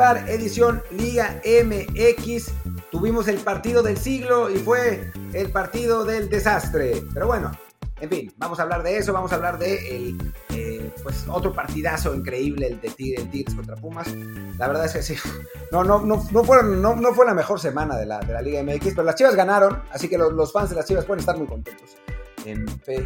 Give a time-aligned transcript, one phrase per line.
[0.00, 2.52] Edición Liga MX,
[2.90, 7.02] tuvimos el partido del siglo y fue el partido del desastre.
[7.12, 7.52] Pero bueno,
[8.00, 11.52] en fin, vamos a hablar de eso, vamos a hablar de el, eh, pues otro
[11.52, 14.08] partidazo increíble, el de Tigres contra Pumas.
[14.56, 15.16] La verdad es que sí,
[15.70, 18.94] no, no, no, no, no, fue la mejor semana de la, de la Liga MX,
[18.94, 21.46] pero las Chivas ganaron, así que los, los fans de las Chivas pueden estar muy
[21.46, 21.98] contentos.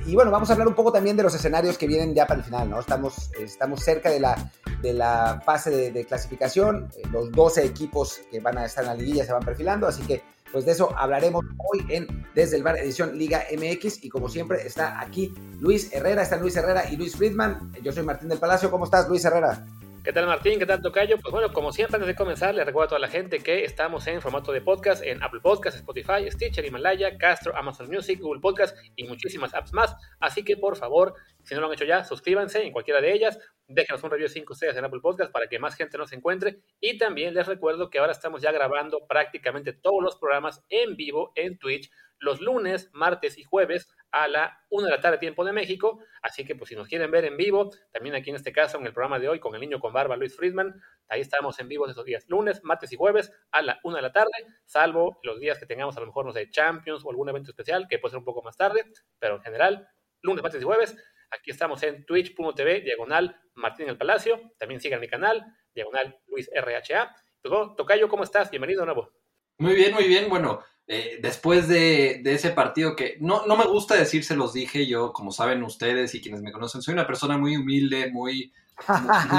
[0.07, 2.41] Y bueno, vamos a hablar un poco también de los escenarios que vienen ya para
[2.41, 2.81] el final, ¿no?
[2.81, 4.51] Estamos, estamos cerca de la,
[4.83, 8.97] de la fase de, clasificación, eh, los 12 equipos que van a estar en la
[8.97, 12.79] liguilla se van perfilando, así que pues de eso hablaremos hoy en Desde el Bar
[12.79, 17.17] Edición Liga MX y como siempre está aquí Luis Herrera, está Luis Herrera y Luis
[17.17, 19.67] Friedman, yo soy Martín del Palacio, ¿cómo estás Luis Herrera?
[20.05, 20.59] ¿Qué tal Martín?
[20.59, 21.17] ¿Qué tal Tocayo?
[21.17, 24.07] Pues bueno, como siempre antes de comenzar, les recuerdo a toda la gente que estamos
[24.07, 28.77] en formato de podcast en Apple Podcasts, Spotify, Stitcher, Himalaya, Castro, Amazon Music, Google Podcast
[28.97, 29.97] y muchísimas apps más.
[30.21, 33.39] Así que por favor, si no lo han hecho ya, suscríbanse en cualquiera de ellas,
[33.67, 36.99] déjenos un review 5 estrellas en Apple Podcast para que más gente nos encuentre y
[36.99, 41.59] también les recuerdo que ahora estamos ya grabando prácticamente todos los programas en vivo en
[41.59, 41.91] Twitch
[42.25, 46.01] los lunes, martes y jueves a la 1 de la tarde tiempo de México.
[46.23, 48.87] Así que pues si nos quieren ver en vivo, también aquí en este caso en
[48.87, 51.87] el programa de hoy con el niño con barba Luis Friedman, ahí estamos en vivo
[51.87, 54.33] esos días, lunes, martes y jueves a la 1 de la tarde,
[54.65, 57.87] salvo los días que tengamos a lo mejor, no sé, Champions o algún evento especial
[57.89, 58.85] que puede ser un poco más tarde,
[59.19, 59.89] pero en general,
[60.23, 60.97] lunes, martes y jueves,
[61.39, 67.15] aquí estamos en twitch.tv, diagonal Martín el Palacio, también sigan mi canal, diagonal Luis RHA.
[67.43, 68.51] Pues, Tocayo, ¿cómo estás?
[68.51, 69.13] Bienvenido de nuevo.
[69.59, 70.29] Muy bien, muy bien.
[70.29, 74.87] Bueno, eh, después de, ese partido que no, no me gusta decir, se los dije
[74.87, 78.53] yo, como saben ustedes y quienes me conocen, soy una persona muy humilde, muy,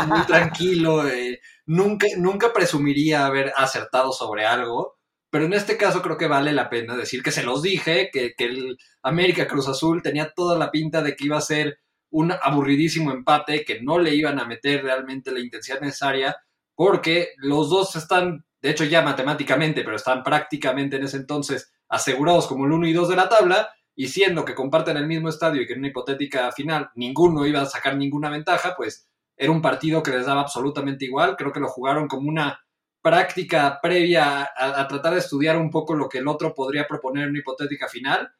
[0.08, 4.98] muy, tranquilo, eh, nunca, nunca presumiría haber acertado sobre algo,
[5.30, 8.34] pero en este caso creo que vale la pena decir que se los dije, que,
[8.36, 11.80] que el América Cruz Azul tenía toda la pinta de que iba a ser
[12.16, 16.36] un aburridísimo empate, que no le iban a meter realmente la intensidad necesaria,
[16.74, 22.48] porque los dos están de hecho ya matemáticamente, pero están prácticamente en ese entonces asegurados
[22.48, 25.62] como el 1 y 2 de la tabla, y siendo que comparten el mismo estadio
[25.62, 29.62] y que en una hipotética final ninguno iba a sacar ninguna ventaja, pues era un
[29.62, 31.36] partido que les daba absolutamente igual.
[31.38, 32.60] Creo que lo jugaron como una
[33.02, 37.30] práctica previa a, tratar de estudiar un poco lo que el otro podría proponer en
[37.30, 38.32] una hipotética final.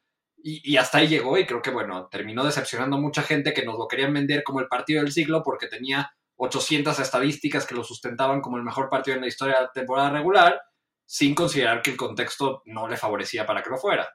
[0.48, 3.76] Y, hasta ahí llegó y creo que, bueno, terminó decepcionando a mucha gente que nos
[3.76, 8.40] lo querían vender como el partido del siglo porque tenía 800 estadísticas que lo sustentaban
[8.40, 10.60] como el mejor partido en la historia de la temporada regular,
[11.04, 14.08] sin considerar que el contexto no le favorecía para que lo fuera.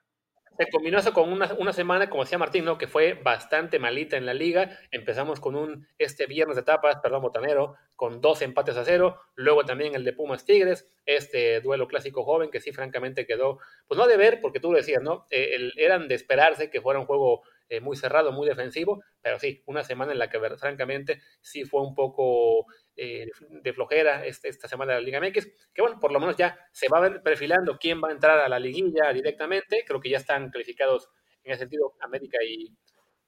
[0.62, 2.78] Se combinó eso con una, una, semana, como decía Martín, ¿no?
[2.78, 4.78] que fue bastante malita en la liga.
[4.92, 9.20] Empezamos con un este viernes de tapas, perdón, botanero, con dos empates a cero.
[9.34, 13.58] Luego también el de Pumas Tigres, este duelo clásico joven que sí, francamente quedó,
[13.88, 15.26] pues no de ver, porque tú lo decías, ¿no?
[15.32, 17.42] Eh, eran de esperarse que fuera un juego
[17.72, 21.82] eh, muy cerrado, muy defensivo, pero sí, una semana en la que francamente sí fue
[21.82, 22.66] un poco
[22.98, 26.36] eh, de flojera este, esta semana de la Liga MX, que bueno, por lo menos
[26.36, 30.02] ya se va a ver perfilando quién va a entrar a la liguilla directamente, creo
[30.02, 31.08] que ya están calificados
[31.46, 32.76] en ese sentido América y,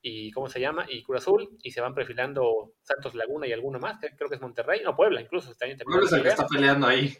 [0.01, 0.85] y ¿cómo se llama?
[0.89, 4.41] Y Cruz Azul, y se van perfilando Santos Laguna y alguno más, creo que es
[4.41, 5.51] Monterrey, no, Puebla incluso.
[5.51, 7.15] Está Puebla es el que está peleando ahí.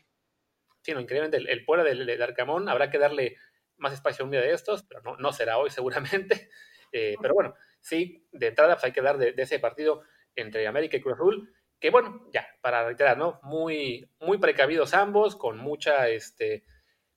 [0.82, 3.38] Sí, no, increíblemente, el, Puebla del, de Arcamón habrá que darle
[3.78, 6.50] más espacio a un día de estos, pero no, no será hoy seguramente.
[6.94, 10.04] Eh, pero bueno, sí, de entrada pues, hay que dar de, ese partido
[10.36, 13.40] entre América y Cruz Azul, que bueno, ya, para reiterar, ¿no?
[13.44, 16.64] Muy, muy precavidos ambos, con mucha, este,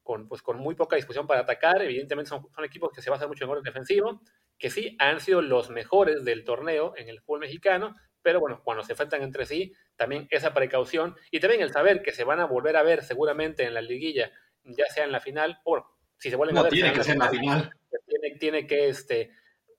[0.03, 1.83] con, pues, con muy poca disposición para atacar.
[1.83, 4.23] Evidentemente son, son equipos que se basan mucho en orden defensivo,
[4.59, 8.83] que sí han sido los mejores del torneo en el fútbol mexicano, pero bueno, cuando
[8.83, 12.47] se enfrentan entre sí, también esa precaución y también el saber que se van a
[12.47, 14.33] volver a ver seguramente en la liguilla,
[14.65, 15.87] ya sea en la final, o bueno,
[16.19, 16.73] si se vuelven a ver.
[16.73, 17.71] Tiene que ser en la final.
[18.07, 19.31] Tiene, tiene que, este,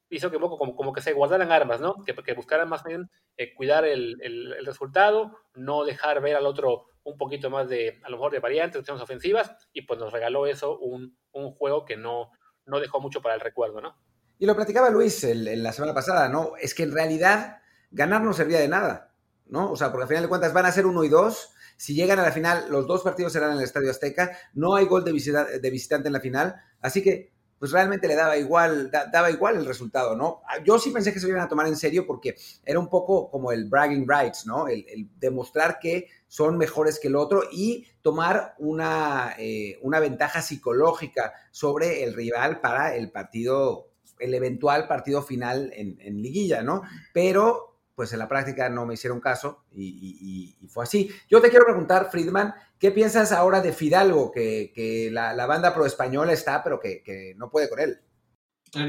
[0.09, 2.03] hizo que como, como que se guardaran armas, ¿no?
[2.03, 6.85] Que, que buscaran más bien eh, cuidar el, el, resultado, no dejar ver al otro
[7.03, 10.45] un poquito más de, a lo mejor, de variantes, opciones ofensivas, y pues nos regaló
[10.45, 12.31] eso un, un juego que no,
[12.65, 13.95] no dejó mucho para el recuerdo, ¿no?
[14.39, 16.53] Y lo platicaba Luis en la semana pasada, ¿no?
[16.61, 17.61] Es que en realidad
[17.91, 19.13] ganar no servía de nada,
[19.47, 19.71] ¿no?
[19.71, 21.53] O sea, porque al final de cuentas van a ser uno y dos.
[21.75, 24.37] Si llegan a la final, los dos partidos serán en el Estadio Azteca.
[24.53, 26.55] No hay gol de, visita, de visitante en la final.
[26.81, 30.41] Así que pues realmente le daba igual, daba igual el resultado, ¿no?
[30.63, 33.51] Yo sí pensé que se iban a tomar en serio porque era un poco como
[33.51, 34.67] el bragging rights, ¿no?
[34.67, 34.85] El,
[35.19, 42.03] demostrar que son mejores que el otro y tomar una, eh, una ventaja psicológica sobre
[42.03, 43.89] el rival para el partido,
[44.19, 46.83] el eventual partido final en liguilla, ¿no?
[47.13, 51.09] Pero pues en la práctica no me hicieron caso y, fue así.
[51.27, 56.31] Yo te quiero preguntar, Friedman, ¿qué piensas ahora de Fidalgo, que, la, banda pro española
[56.31, 57.99] está, pero que, no puede con él?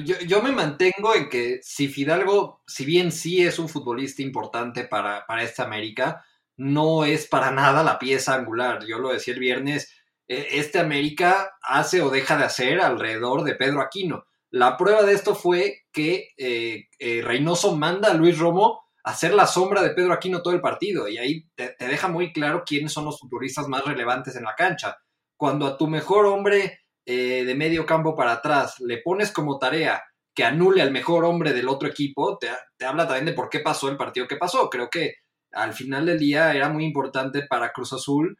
[0.04, 5.24] Yo, me mantengo en que si Fidalgo, si bien sí es un futbolista importante para,
[5.26, 6.26] para esta América,
[6.58, 8.84] no es para nada la pieza angular.
[8.84, 9.90] Yo lo decía el viernes,
[10.26, 14.26] eh, este América hace o deja de hacer alrededor de Pedro Aquino.
[14.50, 19.46] La prueba de esto fue que eh, eh, Reynoso manda a Luis Romo hacer la
[19.46, 23.06] sombra de Pedro Aquino todo el partido y ahí te, deja muy claro quiénes son
[23.06, 24.96] los futuristas más relevantes en la cancha.
[25.36, 30.02] Cuando a tu mejor hombre de medio campo para atrás le pones como tarea
[30.34, 33.60] que anule al mejor hombre del otro equipo, te, te habla también de por qué
[33.60, 34.68] pasó el partido que pasó.
[34.68, 35.14] Creo que
[35.52, 38.36] al final del día era muy importante para Cruz Azul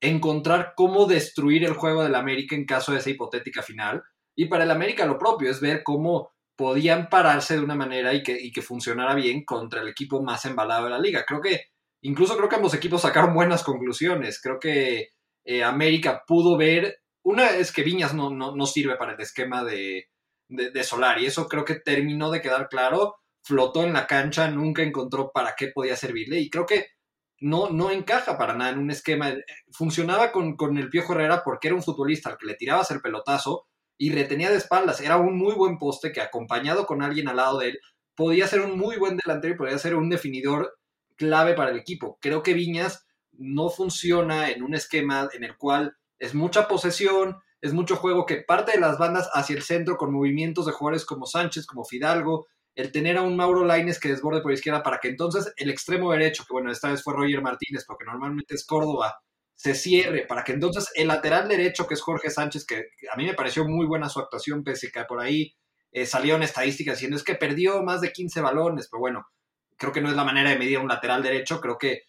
[0.00, 4.02] encontrar cómo destruir el juego del América en caso de esa hipotética final.
[4.36, 8.22] Y para el América lo propio es ver cómo podían pararse de una manera y
[8.22, 11.24] que, que funcionara bien contra el equipo más embalado de la liga.
[11.26, 11.62] Creo que,
[12.02, 14.42] incluso creo que ambos equipos sacaron buenas conclusiones.
[14.42, 15.08] Creo que
[15.42, 20.10] eh, América pudo ver, una es que Viñas no, no, sirve para el esquema de,
[20.48, 24.50] de, de Solar y eso creo que terminó de quedar claro flotó en la cancha,
[24.50, 26.88] nunca encontró para qué podía servirle y creo que
[27.38, 29.32] no, no encaja para nada en un esquema.
[29.72, 33.00] Funcionaba con, con el Piojo Herrera porque era un futbolista al que le tirabas el
[33.00, 33.69] pelotazo
[34.00, 35.02] y retenía de espaldas.
[35.02, 37.80] Era un muy buen poste que acompañado con alguien al lado de él
[38.16, 40.78] podía ser un muy buen delantero y podía ser un definidor
[41.16, 42.16] clave para el equipo.
[42.18, 47.74] Creo que Viñas no funciona en un esquema en el cual es mucha posesión, es
[47.74, 51.26] mucho juego que parte de las bandas hacia el centro con movimientos de jugadores como
[51.26, 55.08] Sánchez, como Fidalgo, el tener a un Mauro Laines que desborde por izquierda para que
[55.08, 59.20] entonces el extremo derecho, que bueno, esta vez fue Roger Martínez, porque normalmente es Córdoba,
[59.60, 63.26] se cierre, para que entonces el lateral derecho, que es Jorge Sánchez, que a mí
[63.26, 65.54] me pareció muy buena su actuación, pese que por ahí
[65.92, 69.26] eh, salieron estadísticas diciendo es que perdió más de 15 balones, pero bueno,
[69.76, 72.04] creo que no es la manera de medir un lateral derecho, creo que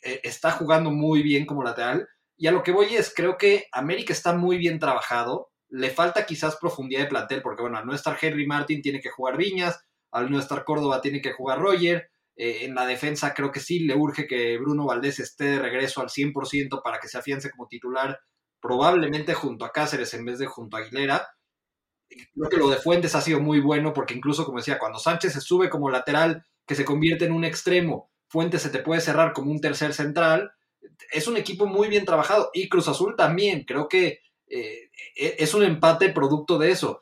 [0.00, 2.08] eh, está jugando muy bien como lateral.
[2.38, 6.24] Y a lo que voy es, creo que América está muy bien trabajado, le falta
[6.24, 9.78] quizás profundidad de plantel, porque bueno, al no estar Henry Martin tiene que jugar Viñas,
[10.10, 12.08] al no estar Córdoba tiene que jugar Roger.
[12.36, 16.00] Eh, en la defensa creo que sí le urge que Bruno Valdés esté de regreso
[16.00, 18.18] al 100% para que se afiance como titular,
[18.60, 21.28] probablemente junto a Cáceres en vez de junto a Aguilera.
[22.08, 25.32] Creo que lo de Fuentes ha sido muy bueno porque incluso, como decía, cuando Sánchez
[25.32, 29.32] se sube como lateral, que se convierte en un extremo, Fuentes se te puede cerrar
[29.32, 30.52] como un tercer central.
[31.12, 33.64] Es un equipo muy bien trabajado y Cruz Azul también.
[33.64, 37.00] Creo que eh, e-, es un empate producto de eso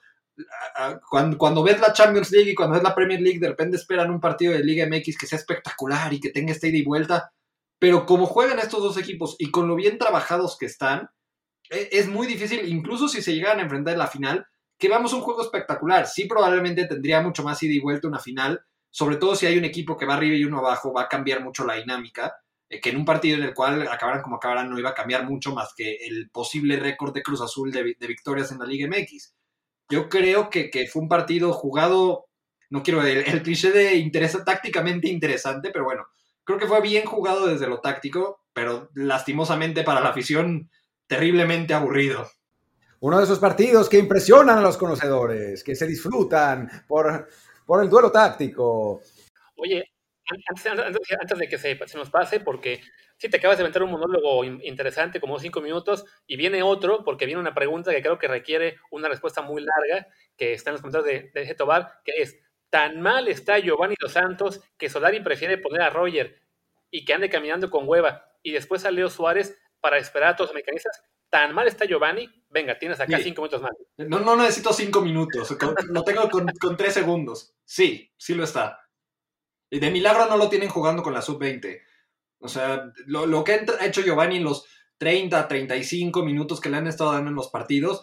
[1.08, 4.10] cuando, cuando, ves la Champions League y cuando ves la Premier League, de repente esperan
[4.10, 7.32] un partido de Liga MX que sea espectacular y que tenga esta ida y vuelta.
[7.78, 11.10] Pero como juegan estos dos equipos y con lo bien trabajados que están,
[11.70, 14.46] e, es muy difícil, incluso si se llegan a enfrentar en la final,
[14.78, 16.06] que vamos a un juego espectacular.
[16.06, 19.64] Sí, probablemente tendría mucho más ida y vuelta una final, sobre todo si hay un
[19.64, 22.34] equipo que va arriba y uno abajo, va a cambiar mucho la dinámica.
[22.68, 25.28] Eh, que en un partido en el cual acabaran como acabaran no iba a cambiar
[25.28, 28.88] mucho más que el posible récord de Cruz Azul de, de victorias en la Liga
[28.88, 29.34] MX.
[29.92, 32.24] Yo creo que, fue un partido jugado,
[32.70, 36.06] no quiero el, el cliché de interesa, tácticamente interesante, pero bueno,
[36.44, 40.70] creo que fue bien jugado desde lo táctico, pero lastimosamente para la afición,
[41.06, 42.26] terriblemente aburrido.
[43.00, 47.28] Uno de esos partidos que impresionan a los conocedores, que se disfrutan por,
[47.66, 49.02] por el duelo táctico.
[49.56, 49.91] Oye,
[50.48, 52.80] antes, de que se, se, nos pase, porque
[53.16, 57.26] si te acabas de inventar un monólogo interesante, como cinco minutos, y viene otro, porque
[57.26, 60.82] viene una pregunta que creo que requiere una respuesta muy larga, que está en los
[60.82, 62.38] comentarios de, de Tobar, que es,
[62.70, 66.40] ¿tan mal está Giovanni Dos Santos que Solari prefiere poner a Roger
[66.90, 70.50] y que ande caminando con hueva y después a Leo Suárez para esperar a todos
[70.50, 71.02] los mecanistas?
[71.32, 72.28] ¿Tan mal está Giovanni?
[72.50, 73.72] Venga, tienes acá cinco minutos más.
[73.96, 75.56] No, no necesito cinco minutos,
[75.88, 77.54] lo tengo con, con tres segundos.
[77.64, 78.81] Sí, sí lo está.
[79.72, 81.80] Y de milagro no lo tienen jugando con la sub-20.
[82.40, 84.66] O sea, lo, que ha hecho Giovanni en los
[84.98, 88.02] 30, 35 minutos que le han estado dando en los partidos,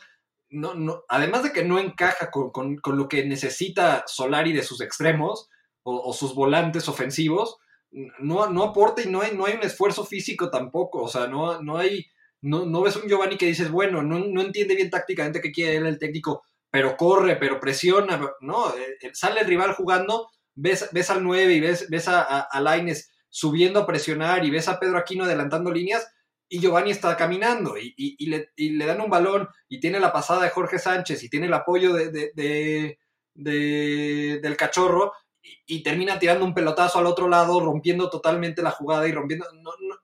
[0.49, 5.47] no, no, además de que no encaja con, lo que necesita Solari de sus extremos
[5.83, 7.57] o, sus volantes ofensivos,
[7.91, 11.03] no, no aporta y no hay, no hay un esfuerzo físico tampoco.
[11.03, 12.07] O sea, no, no hay.
[12.41, 15.75] No, no ves un Giovanni que dices, bueno, no, no entiende bien tácticamente qué quiere
[15.75, 18.19] él el técnico, pero corre, pero presiona.
[18.41, 22.85] No, eh, eh, sale el rival jugando ves, al 9 y ves, ves a, a,
[23.29, 26.07] subiendo a presionar y ves a Pedro Aquino adelantando líneas
[26.49, 30.79] y Giovanni está caminando y, le, dan un balón y tiene la pasada de Jorge
[30.79, 32.97] Sánchez y tiene el apoyo de,
[33.35, 39.11] del cachorro y, termina tirando un pelotazo al otro lado, rompiendo totalmente la jugada y
[39.11, 39.45] rompiendo,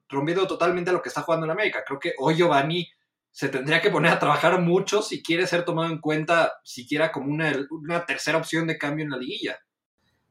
[0.08, 1.84] rompiendo totalmente lo que está jugando en América.
[1.86, 2.88] Creo que hoy Giovanni
[3.32, 7.34] se tendría que poner a trabajar mucho si quiere ser tomado en cuenta siquiera como
[7.34, 9.60] una, una tercera opción de cambio en la liguilla.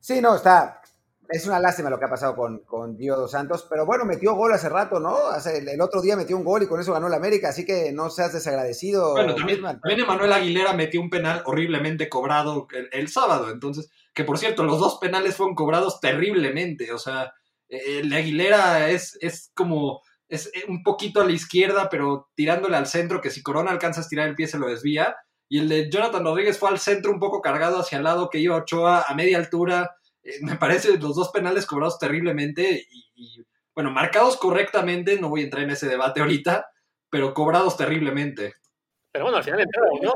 [0.04, 0.82] Sí, no, está.
[1.30, 4.34] Es una lástima lo que ha pasado con, con Gio Dos Santos, pero bueno, metió
[4.34, 5.16] gol hace rato, ¿no?
[5.28, 7.90] Hace, el, otro día metió un gol y con eso ganó la América, así que
[7.90, 9.12] no seas desagradecido.
[9.12, 14.36] Bueno, también, también Emanuel Aguilera metió un penal horriblemente cobrado el, sábado, entonces, que por
[14.36, 17.32] cierto, los dos penales fueron cobrados terriblemente, o sea,
[17.70, 22.76] el de Aguilera es, es como es eh, un poquito a la izquierda, pero tirándole
[22.76, 25.16] al centro, que si Corona alcanza a estirar el pie se lo desvía.
[25.54, 28.40] Y el de Jonathan Rodríguez fue al centro un poco cargado hacia el lado, que
[28.40, 29.94] iba Ochoa a media altura.
[30.20, 33.40] Eh, me parece los dos penales cobrados terriblemente y,
[33.72, 36.66] bueno, marcados correctamente, no voy a entrar en ese debate ahorita,
[37.08, 38.54] pero cobrados terriblemente.
[39.12, 40.14] Pero bueno, al final entró, ¿no?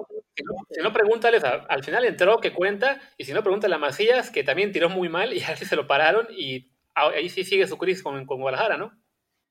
[0.71, 4.43] Si no, pregúntales, al final entró que cuenta, y si no, pregúntale a Macías, que
[4.43, 8.03] también tiró muy mal y así se lo pararon, y ahí sí sigue su crisis
[8.03, 8.91] con, con Guadalajara, ¿no?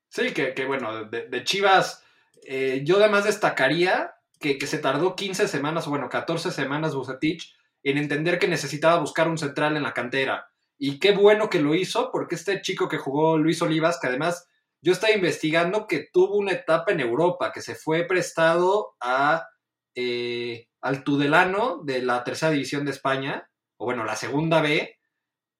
[0.09, 2.03] Sí, que, bueno, de, Chivas,
[2.43, 7.97] eh, yo además destacaría que, se tardó 15 semanas, o bueno, 14 semanas Bucetich en
[7.97, 10.49] entender que necesitaba buscar un central en la cantera.
[10.77, 14.47] Y qué bueno que lo hizo, porque este chico que jugó Luis Olivas, que además
[14.81, 19.47] yo estaba investigando que tuvo una etapa en Europa, que se fue prestado a,
[19.95, 24.97] eh, al Tudelano de la tercera división de España, o bueno, la segunda B,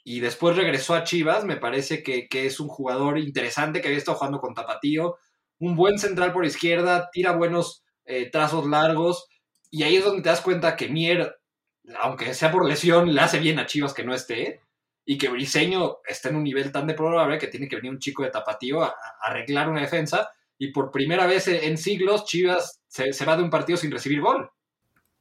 [0.09, 4.17] y después regresó a Chivas, me parece que, es un jugador interesante que había estado
[4.17, 5.17] jugando con Tapatío,
[5.59, 9.27] un buen central por izquierda, tira buenos eh, trazos largos,
[9.69, 11.37] y ahí es donde te das cuenta que Mier,
[11.99, 14.61] aunque sea por lesión, le hace bien a Chivas que no esté,
[15.05, 18.23] y que Briseño está en un nivel tan deplorable que tiene que venir un chico
[18.23, 23.25] de Tapatío a, arreglar una defensa, y por primera vez en siglos Chivas se, se
[23.25, 24.49] va de un partido sin recibir gol.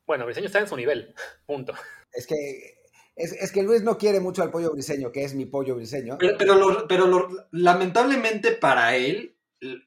[0.06, 1.14] Bueno, Briseño está en su nivel,
[1.46, 1.74] punto.
[2.12, 2.76] Es que
[3.16, 6.18] es, que Luis no quiere mucho al pollo briseño, que es mi pollo briseño.
[6.18, 6.36] Pero,
[6.86, 9.38] pero, lamentablemente para él,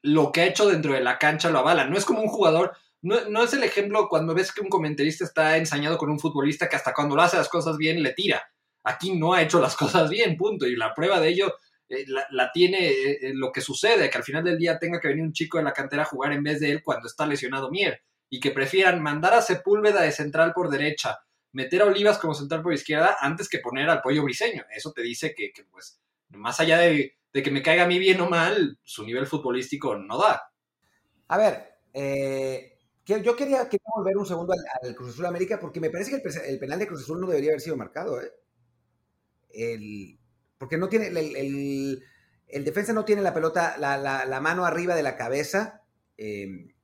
[0.02, 1.84] lo que ha hecho dentro de la cancha lo avala.
[1.84, 5.56] No es como un jugador, no, es el ejemplo cuando ves que un comentarista está
[5.56, 8.42] ensañado con un futbolista que hasta cuando lo hace las cosas bien le tira.
[8.84, 10.66] Aquí no ha hecho las cosas bien, punto.
[10.66, 11.54] Y la prueba de ello
[11.88, 15.24] eh, la, tiene eh, lo que sucede, que al final del día tenga que venir
[15.24, 18.02] un chico de la cantera a jugar en vez de él cuando está lesionado Mier.
[18.28, 21.18] Y que prefieran mandar a Sepúlveda de central por derecha
[21.52, 24.64] meter a Olivas como central por izquierda antes que poner al pollo briseño.
[24.74, 28.28] Eso te dice que, pues, más allá de, que me caiga a mí bien o
[28.28, 30.42] mal, su nivel futbolístico no da.
[31.28, 34.52] A ver, eh, yo quería, volver un segundo
[34.82, 37.50] al, Cruz Azul América porque me parece que el, penal de Cruz Azul no debería
[37.50, 38.20] haber sido marcado.
[38.20, 38.32] ¿eh?
[40.58, 45.82] porque no tiene, el, defensa no tiene la pelota, la, mano arriba de la cabeza.
[46.16, 46.74] Eh,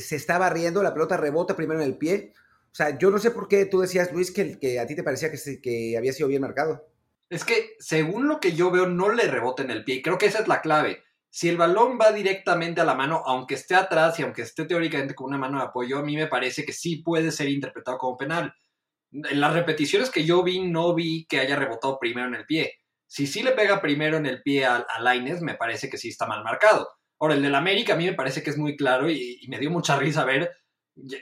[0.00, 2.32] se está barriendo, la pelota rebota primero en el pie.
[2.72, 5.02] O sea, yo no sé por qué tú decías, Luis, que, que a ti te
[5.02, 6.88] parecía que, que había sido bien marcado.
[7.28, 10.02] Es que, según lo que yo veo, no le rebota en el pie.
[10.02, 11.02] Creo que esa es la clave.
[11.30, 15.14] Si el balón va directamente a la mano, aunque esté atrás y aunque esté teóricamente
[15.14, 18.16] con una mano de apoyo, a mí me parece que sí puede ser interpretado como
[18.16, 18.52] penal.
[19.12, 22.74] En las repeticiones que yo vi, no vi que haya rebotado primero en el pie.
[23.06, 26.26] Si sí le pega primero en el pie a, a me parece que sí está
[26.26, 26.88] mal marcado.
[27.20, 29.70] Ahora, el del América a mí me parece que es muy claro y, me dio
[29.70, 30.50] mucha risa ver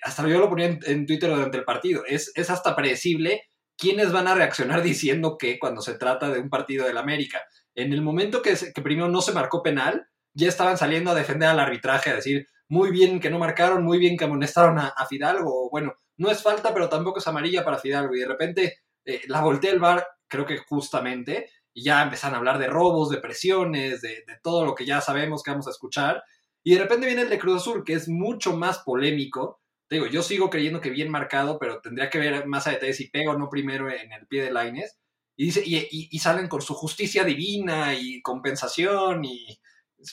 [0.02, 3.42] hasta yo lo ponía en, Twitter durante el partido, es, es hasta predecible
[3.76, 7.42] quiénes van a reaccionar diciendo que cuando se trata de un partido del América.
[7.78, 11.60] En el momento que, primero no se marcó penal, ya estaban saliendo a defender al
[11.60, 15.94] arbitraje, a decir, muy bien que no marcaron, muy bien que amonestaron a, Fidalgo, bueno,
[16.16, 19.70] no es falta, pero tampoco es amarilla para Fidalgo, y de repente eh, la volteé
[19.70, 24.24] el bar, creo que justamente, y ya empezaron a hablar de robos, de presiones, de,
[24.42, 26.24] todo lo que ya sabemos que vamos a escuchar,
[26.64, 30.24] y de repente viene el de Cruz Azul, que es mucho más polémico, digo, yo
[30.24, 33.38] sigo creyendo que bien marcado, pero tendría que ver más a detalle si pega o
[33.38, 34.98] no primero en el pie de Laines.
[35.40, 39.60] Y, salen con su justicia divina y compensación y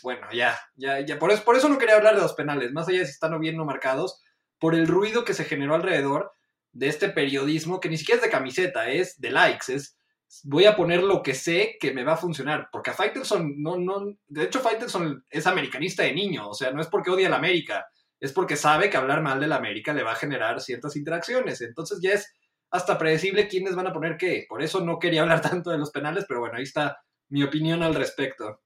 [0.04, 1.18] bueno, ya, ya, ya.
[1.18, 3.34] Por eso, por eso no quería hablar de los penales, más allá de si están
[3.34, 4.22] o bien no marcados,
[4.60, 6.32] por el ruido que se generó alrededor
[6.74, 9.98] de este periodismo que ni siquiera es de camiseta, es de likes, es
[10.44, 13.78] voy a poner lo que sé que me va a funcionar, porque a Faitelson no,
[13.78, 17.38] no, de hecho Faitelson es americanista de niño, o sea, no es porque odia la
[17.38, 17.88] América,
[18.20, 21.62] es porque sabe que hablar mal de la América le va a generar ciertas interacciones.
[21.62, 22.34] Entonces ya es
[22.72, 24.46] hasta predecible quiénes van a poner qué.
[24.48, 27.84] Por eso no quería hablar tanto de los penales, pero bueno, ahí está mi opinión
[27.84, 28.62] al respecto.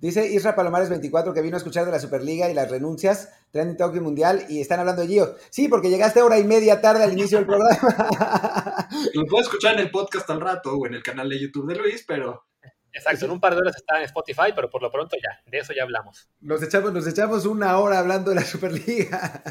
[0.00, 3.76] Dice Isra Palomares 24 que vino a escuchar de la Superliga y las renuncias, Trending
[3.76, 5.36] Tokyo Mundial y están hablando de Gio.
[5.50, 7.78] Sí, porque llegaste hora y media tarde al inicio del programa.
[9.14, 11.76] Lo puedo escuchar en el podcast al rato o en el canal de YouTube de
[11.76, 12.46] Luis, pero
[12.92, 15.58] Exacto, en un par de horas está en Spotify, pero por lo pronto ya, de
[15.58, 16.28] eso ya hablamos.
[16.40, 19.42] Nos echamos, nos echamos una hora hablando de la Superliga.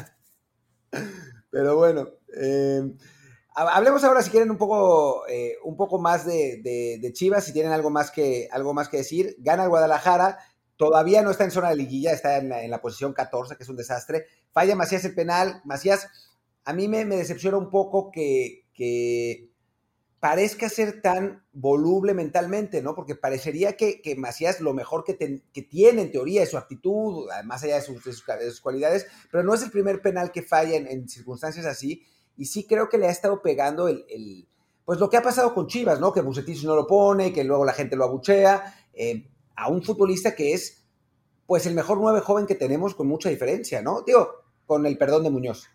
[1.50, 2.82] Pero bueno, eh,
[3.54, 7.90] hablemos ahora si quieren un poco, eh, un poco más de, Chivas, si tienen algo
[7.90, 9.36] más, que, algo más que decir.
[9.38, 10.38] Gana el Guadalajara,
[10.76, 13.76] todavía no está en zona de liguilla, está en la, posición 14, que es un
[13.76, 14.26] desastre.
[14.52, 15.62] Falla Macías el penal.
[15.64, 16.08] Macías,
[16.64, 19.52] a mí me, decepciona un poco que, que
[20.22, 22.94] parezca ser tan voluble mentalmente, ¿no?
[22.94, 25.14] Porque parecería que, que Macías lo mejor que,
[25.64, 28.22] tiene en teoría es su actitud, más allá de sus,
[28.60, 32.88] cualidades, pero no es el primer penal que falla en, circunstancias así, y sí creo
[32.88, 34.46] que le ha estado pegando el,
[34.84, 36.12] pues lo que ha pasado con Chivas, ¿no?
[36.12, 40.34] Que Bucetich no lo pone, que luego la gente lo abuchea, eh, a un futbolista
[40.34, 40.84] que es
[41.46, 44.02] pues el mejor nueve joven que tenemos con mucha diferencia, ¿no?
[44.02, 45.68] Digo, con el perdón de Muñoz.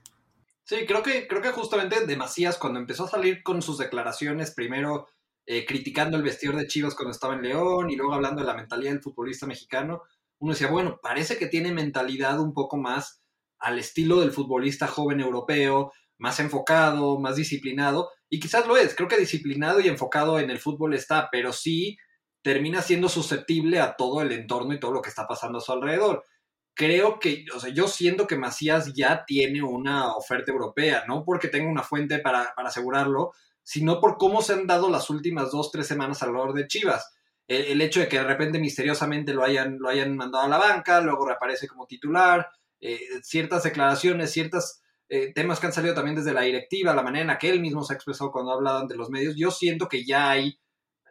[0.63, 4.51] Sí, creo que, creo que justamente de Macías, cuando empezó a salir con sus declaraciones,
[4.51, 5.07] primero
[5.45, 8.53] eh, criticando el vestidor de Chivas cuando estaba en León y luego hablando de la
[8.53, 10.01] mentalidad del futbolista mexicano,
[10.39, 13.21] uno decía, bueno, parece que tiene mentalidad un poco más
[13.59, 19.07] al estilo del futbolista joven europeo, más enfocado, más disciplinado, y quizás lo es, creo
[19.07, 21.97] que disciplinado y enfocado en el fútbol está, pero sí
[22.41, 25.71] termina siendo susceptible a todo el entorno y todo lo que está pasando a su
[25.71, 26.23] alrededor
[26.77, 31.47] creo que, o sea, yo siento que Macías ya tiene una oferta europea, no porque
[31.47, 33.31] tenga una fuente para, asegurarlo,
[33.63, 37.15] sino por cómo se han dado las últimas dos, tres semanas alrededor de Chivas.
[37.47, 41.01] El, hecho de que de repente misteriosamente lo hayan, lo hayan mandado a la banca,
[41.01, 42.47] luego reaparece como titular,
[42.79, 47.21] eh, ciertas declaraciones, ciertos eh, temas que han salido también desde la directiva, la manera
[47.21, 49.51] en la que él mismo se ha expresado cuando ha hablado ante los medios, yo
[49.51, 50.59] siento que ya hay,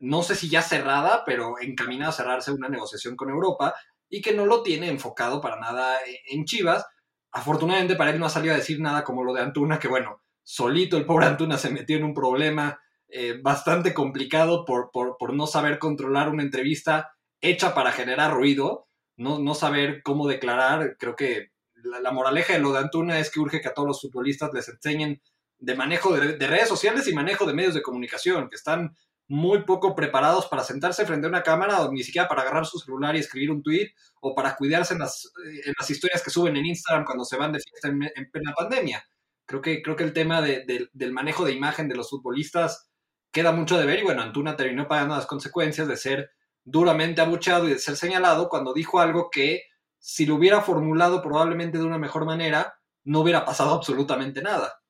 [0.01, 3.75] no sé si ya cerrada, pero encaminada a cerrarse una negociación con Europa
[4.09, 5.99] y que no lo tiene enfocado para nada
[6.29, 6.85] en Chivas.
[7.33, 10.23] Afortunadamente para él no ha salido a decir nada como lo de Antuna, que bueno,
[10.43, 15.47] solito el pobre Antuna se metió en un problema eh, bastante complicado por, por, no
[15.47, 20.97] saber controlar una entrevista hecha para generar ruido, no, no saber cómo declarar.
[20.99, 21.51] Creo que
[21.87, 24.69] la, moraleja de lo de Antuna es que urge que a todos los futbolistas les
[24.69, 25.21] enseñen
[25.59, 28.95] de manejo de, de redes sociales y manejo de medios de comunicación, que están
[29.29, 32.79] muy poco preparados para sentarse frente a una cámara o ni siquiera para agarrar su
[32.79, 33.91] celular y escribir un tweet
[34.21, 35.33] o para cuidarse en las,
[35.65, 39.05] en las historias que suben en Instagram cuando se van de fiesta en, plena pandemia.
[39.45, 42.89] Creo que, creo que el tema del manejo de imagen de los futbolistas
[43.33, 46.31] queda mucho de ver y bueno, Antuna terminó pagando las consecuencias de ser
[46.65, 49.63] duramente abuchado y de ser señalado cuando dijo algo que
[50.09, 54.81] si lo hubiera formulado probablemente de una mejor manera no hubiera pasado absolutamente nada.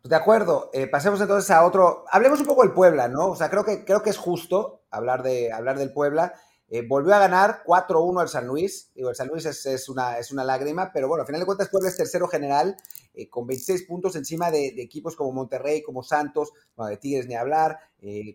[0.00, 2.06] Pues de acuerdo, eh, pasemos entonces a otro.
[2.10, 3.26] Hablemos un poco del Puebla, ¿no?
[3.26, 6.32] O sea, creo que, creo que es justo hablar, de, hablar del Puebla.
[6.70, 8.90] Eh, volvió a ganar 4-1 al San Luis.
[8.94, 11.68] Digo, el San Luis es, una, es una lágrima, pero bueno, al final de cuentas,
[11.68, 12.78] Puebla es tercero general,
[13.12, 17.34] eh, con 26 puntos encima de, equipos como Monterrey, como Santos, bueno, de Tigres ni
[17.34, 17.78] hablar,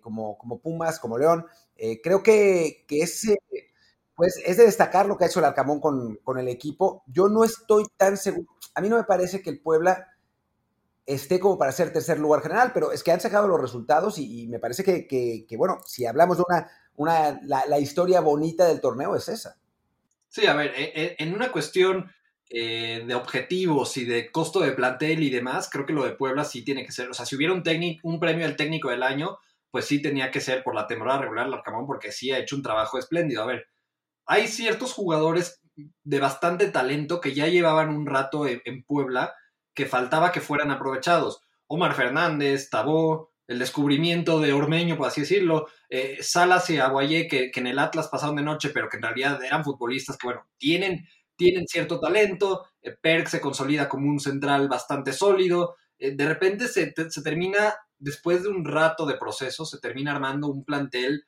[0.03, 1.47] como, como Pumas, como León.
[2.03, 3.25] creo que, que es,
[4.15, 7.03] pues, es de destacar lo que ha hecho el Arcamón con, con el equipo.
[7.07, 8.47] Yo no estoy tan seguro.
[8.73, 10.07] A mí no me parece que el Puebla
[11.05, 14.47] esté como para ser tercer lugar general, pero es que han sacado los resultados y,
[14.47, 19.29] me parece que, bueno, si hablamos de una, una la, historia bonita del torneo es
[19.29, 19.57] esa.
[20.29, 22.11] Sí, a ver, e, e, en una cuestión
[22.49, 26.43] eh, de objetivos y de costo de plantel y demás, creo que lo de Puebla
[26.43, 29.03] sí tiene que ser, o sea, si hubiera un, técnico, un premio al técnico del
[29.03, 29.37] año,
[29.69, 32.55] pues sí tenía que ser por la temporada regular del Arcamón, porque sí ha hecho
[32.55, 33.43] un trabajo espléndido.
[33.43, 33.67] A ver,
[34.25, 35.61] hay ciertos jugadores
[36.03, 39.33] de bastante talento que ya llevaban un rato en Puebla,
[39.73, 41.41] que faltaba que fueran aprovechados.
[41.67, 47.51] Omar Fernández, Tabó, el descubrimiento de Ormeño, por así decirlo, eh, Salas y Aguayé, que,
[47.53, 51.07] en el Atlas pasaron de noche, pero que en realidad eran futbolistas que, bueno, tienen,
[51.35, 56.67] tienen cierto talento, eh, Perk se consolida como un central bastante sólido, eh, de repente
[56.67, 61.23] se, se, termina, después de un rato de proceso, se termina armando un plantel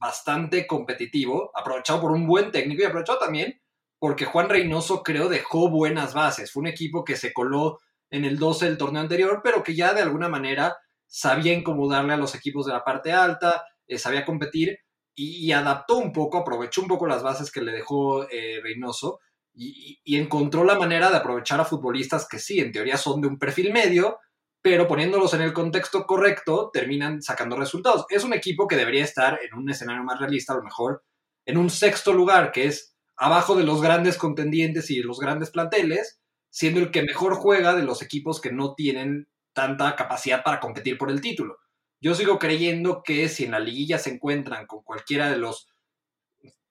[0.00, 3.60] bastante competitivo, aprovechado por un buen técnico y aprovechado también
[4.00, 6.50] porque Juan Reynoso creo dejó buenas bases.
[6.50, 9.92] Fue un equipo que se coló en el 12 del torneo anterior, pero que ya
[9.92, 14.78] de alguna manera sabía incomodarle a los equipos de la parte alta, eh, sabía competir
[15.14, 19.20] y, adaptó un poco, aprovechó un poco las bases que le dejó eh, Reynoso
[19.52, 23.38] y, encontró la manera de aprovechar a futbolistas que sí, en teoría son de un
[23.38, 24.18] perfil medio,
[24.62, 28.04] pero poniéndolos en el contexto correcto, terminan sacando resultados.
[28.10, 31.02] Es un equipo que debería estar en un escenario más realista, a lo mejor
[31.46, 36.20] en un sexto lugar, que es abajo de los grandes contendientes y los grandes planteles,
[36.50, 40.98] siendo el que mejor juega de los equipos que no tienen tanta capacidad para competir
[40.98, 41.58] por el título.
[42.00, 45.68] Yo sigo creyendo que si en la liguilla se encuentran con cualquiera de los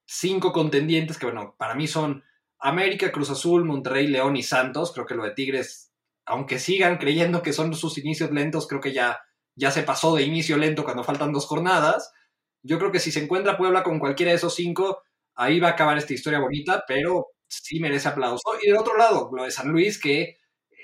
[0.05, 2.23] cinco contendientes, que bueno, para mí son
[2.59, 5.88] América, Cruz Azul, Monterrey, León y Santos, creo que lo de Tigres,
[6.29, 9.19] aunque sigan creyendo que son sus inicios lentos, creo que ya,
[9.55, 12.11] ya se pasó de inicio lento cuando faltan dos jornadas.
[12.61, 15.01] Yo creo que si se encuentra Puebla con cualquiera de esos cinco,
[15.33, 18.43] ahí va a acabar esta historia bonita, pero sí merece aplauso.
[18.61, 20.37] Y del otro lado, lo de San Luis, que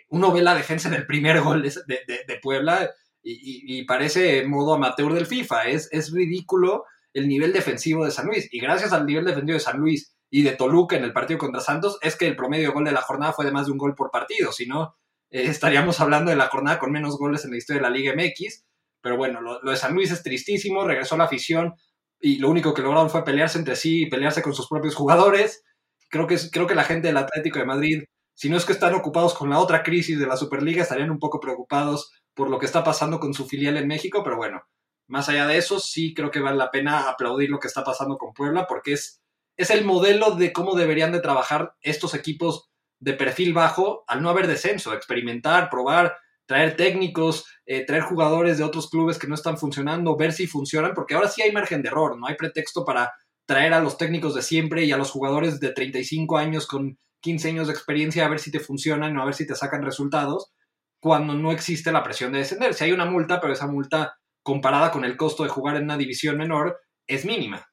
[0.09, 2.89] uno ve la defensa del primer gol de, Puebla
[3.21, 5.65] y, parece modo amateur del FIFA.
[5.65, 8.49] Es, es ridículo el nivel defensivo de San Luis.
[8.51, 11.61] Y gracias al nivel defensivo de San Luis y de Toluca en el partido contra
[11.61, 13.77] Santos, es que el promedio de gol de la jornada fue de más de un
[13.77, 14.51] gol por partido.
[14.51, 14.95] Si no,
[15.35, 18.13] eh, estaríamos hablando de la jornada con menos goles en la historia de la Liga
[18.15, 18.63] MX.
[19.01, 20.85] Pero bueno, lo, de San Luis es tristísimo.
[20.85, 21.73] Regresó la afición
[22.21, 25.61] y lo único que lograron fue pelearse entre sí y pelearse con sus propios jugadores.
[26.09, 28.93] Creo que, creo que la gente del Atlético de Madrid, si no es que están
[28.93, 32.65] ocupados con la otra crisis de la Superliga, estarían un poco preocupados por lo que
[32.65, 34.61] está pasando con su filial en México, pero bueno,
[35.07, 38.17] más allá de eso, sí creo que vale la pena aplaudir lo que está pasando
[38.17, 39.21] con Puebla porque es,
[39.57, 42.69] es el modelo de cómo deberían de trabajar estos equipos
[42.99, 48.63] de perfil bajo al no haber descenso, experimentar, probar, traer técnicos, eh, traer jugadores de
[48.63, 51.89] otros clubes que no están funcionando, ver si funcionan, porque ahora sí hay margen de
[51.89, 53.11] error, no hay pretexto para
[53.47, 57.49] traer a los técnicos de siempre y a los jugadores de 35 años con 15
[57.49, 60.53] años de experiencia a ver si te funcionan o a ver si te sacan resultados,
[60.99, 62.73] cuando no existe la presión de descender.
[62.73, 65.97] Si hay una multa, pero esa multa comparada con el costo de jugar en una
[65.97, 67.67] división menor es mínima.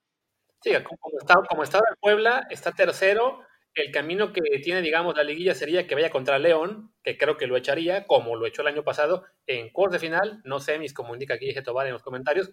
[0.62, 3.40] Sí, como está, como está en Puebla, está tercero,
[3.74, 7.46] el camino que tiene, digamos, la liguilla sería que vaya contra León, que creo que
[7.46, 10.92] lo echaría, como lo echó el año pasado, en cuartos de final, no sé, mis
[10.92, 12.52] como indica aquí Tobar en los comentarios,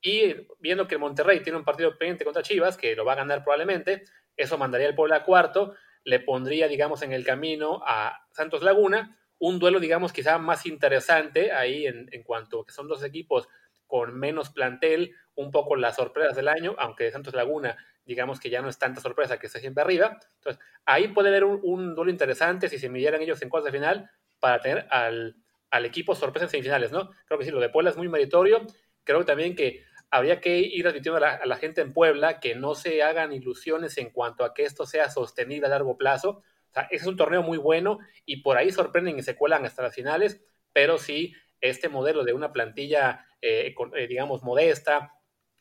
[0.00, 3.42] y viendo que Monterrey tiene un partido pendiente contra Chivas, que lo va a ganar
[3.42, 4.04] probablemente,
[4.36, 5.74] eso mandaría el Puebla a cuarto,
[6.04, 11.52] le pondría, digamos, en el camino a Santos Laguna, un duelo, digamos, quizá más interesante
[11.52, 13.48] ahí en, cuanto que son dos equipos
[13.86, 18.60] con menos plantel, un poco las sorpresas del año, aunque Santos Laguna digamos que ya
[18.60, 20.18] no es tanta sorpresa que esté siempre arriba.
[20.36, 24.10] Entonces, ahí puede haber un, duelo interesante si se midieran ellos en cuartos de final
[24.40, 25.36] para tener al,
[25.84, 27.10] equipo sorpresa en semifinales, ¿no?
[27.26, 28.64] Creo que sí, lo de Puebla es muy meritorio.
[29.02, 33.02] Creo también que habría que ir advirtiendo a la, gente en Puebla que no se
[33.02, 36.42] hagan ilusiones en cuanto a que esto sea sostenible a largo plazo.
[36.70, 39.64] O sea, ese es un torneo muy bueno y por ahí sorprenden y se cuelan
[39.64, 45.14] hasta las finales, pero sí este modelo de una plantilla, eh, eh, digamos, modesta,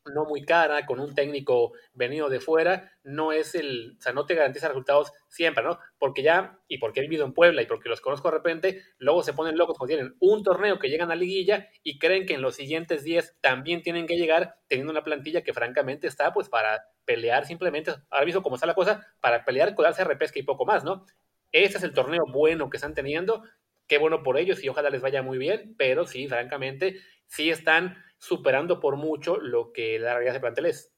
[0.05, 4.25] no muy cara, con un técnico venido de fuera, no es el, o sea, no
[4.25, 5.79] te garantiza resultados siempre, ¿no?
[5.97, 9.23] Porque ya, y porque he vivido en Puebla y porque los conozco de repente, luego
[9.23, 12.41] se ponen locos cuando tienen un torneo que llegan a liguilla y creen que en
[12.41, 16.85] los siguientes 10 también tienen que llegar teniendo una plantilla que francamente está pues para
[17.05, 20.83] pelear simplemente, ahora mismo como está la cosa, para pelear, colarse repesca y poco más,
[20.83, 21.05] ¿no?
[21.51, 23.43] Ese es el torneo bueno que están teniendo,
[23.87, 28.03] qué bueno por ellos y ojalá les vaya muy bien, pero sí, francamente, sí están
[28.23, 30.93] superando por mucho lo que la realidad de plantel es.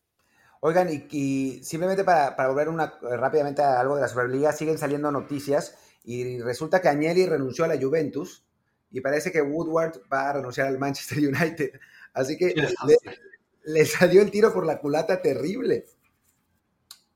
[0.59, 5.75] Oigan, y, simplemente para, volver una, rápidamente a algo de la Superliga, siguen saliendo noticias
[6.03, 8.45] y resulta que Agnelli renunció a la Juventus
[8.91, 11.79] y parece que Woodward va a renunciar al Manchester United.
[12.13, 12.53] Así que
[13.63, 15.87] le, salió el tiro por la culata terrible.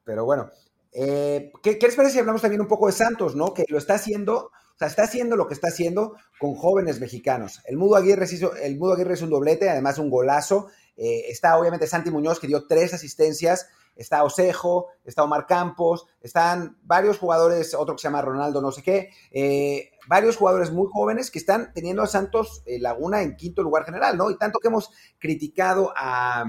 [0.04, 0.50] Pero bueno,
[0.92, 3.54] eh, ¿qué, ¿qué, les parece si hablamos también un poco de Santos, ¿no?
[3.54, 7.62] Que lo está haciendo sea, está haciendo lo que está haciendo con jóvenes mexicanos.
[7.66, 10.70] El Mudo Aguirre, hizo, el Mudo Aguirre es un doblete, además un golazo.
[10.96, 13.68] Eh, está obviamente Santi Muñoz, que dio tres asistencias.
[13.96, 18.82] Está Osejo, está Omar Campos, están varios jugadores, otro que se llama Ronaldo, no sé
[18.82, 23.62] qué, eh, varios jugadores muy jóvenes que están teniendo a Santos eh, Laguna en quinto
[23.62, 24.32] lugar general, ¿no?
[24.32, 24.90] Y tanto que hemos
[25.20, 26.46] criticado a,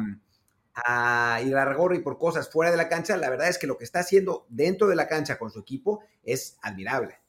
[0.74, 1.40] a
[2.04, 4.86] por cosas fuera de la cancha, la verdad es que lo que está haciendo dentro
[4.86, 7.19] de la cancha con su equipo es admirable.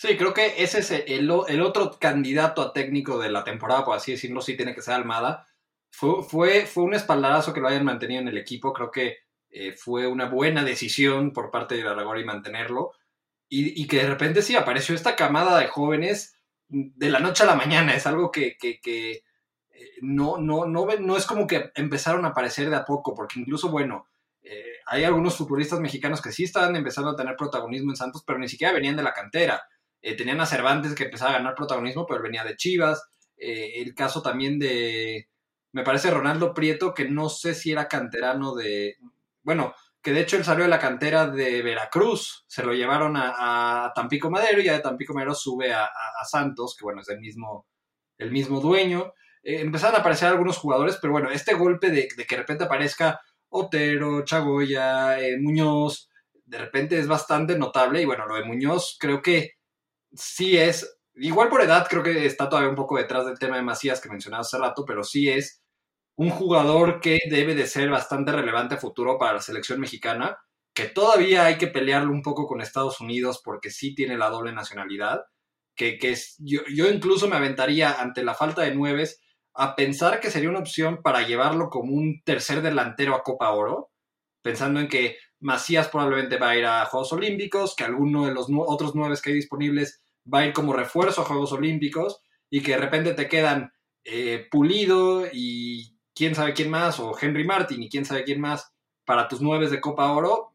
[0.00, 4.12] Sí, creo que ese es el, otro candidato a técnico de la temporada, por así
[4.12, 5.46] decirlo, sí tiene que ser Almada.
[5.90, 9.18] Fue, fue, fue un espaldarazo que lo hayan mantenido en el equipo, creo que
[9.50, 12.92] eh, fue una buena decisión por parte de y mantenerlo.
[13.50, 16.34] Y, que de repente sí apareció esta camada de jóvenes
[16.68, 19.22] de la noche a la mañana, es algo que, eh,
[20.00, 23.70] no, no, no, no es como que empezaron a aparecer de a poco, porque incluso,
[23.70, 24.06] bueno,
[24.40, 28.38] eh, hay algunos futbolistas mexicanos que sí estaban empezando a tener protagonismo en Santos, pero
[28.38, 29.62] ni siquiera venían de la cantera.
[30.02, 33.02] Eh, tenían a Cervantes que empezaba a ganar protagonismo, pero él venía de Chivas.
[33.36, 35.28] Eh, el caso también de,
[35.72, 38.96] me parece, Ronaldo Prieto, que no sé si era canterano de,
[39.42, 43.92] bueno, que de hecho él salió de la cantera de Veracruz, se lo llevaron a,
[43.94, 45.88] Tampico Madero y ya de Tampico Madero sube a,
[46.24, 47.66] Santos, que bueno, es el mismo,
[48.18, 49.12] el mismo dueño.
[49.42, 53.20] Eh, empezaron a aparecer algunos jugadores, pero bueno, este golpe de, que de repente aparezca
[53.48, 56.10] Otero, Chagoya, Muñoz,
[56.44, 59.59] de repente es bastante notable y bueno, lo de Muñoz creo que
[60.12, 63.62] sí es, igual por edad creo que está todavía un poco detrás del tema de
[63.62, 65.62] Macías que mencionaba hace rato, pero sí es
[66.16, 70.36] un jugador que debe de ser bastante relevante a futuro para la selección mexicana,
[70.74, 74.52] que todavía hay que pelearlo un poco con Estados Unidos porque sí tiene la doble
[74.52, 75.22] nacionalidad,
[75.74, 79.20] que, que yo, yo, incluso me aventaría ante la falta de nueves
[79.54, 83.90] a pensar que sería una opción para llevarlo como un tercer delantero a Copa Oro,
[84.42, 88.46] pensando en que Macías probablemente va a ir a Juegos Olímpicos, que alguno de los
[88.50, 92.72] otros nueve que hay disponibles va a ir como refuerzo a Juegos Olímpicos y que
[92.72, 93.72] de repente te quedan
[94.04, 98.72] eh, Pulido y quién sabe quién más, o Henry Martin y quién sabe quién más
[99.04, 100.54] para tus nueve de Copa Oro,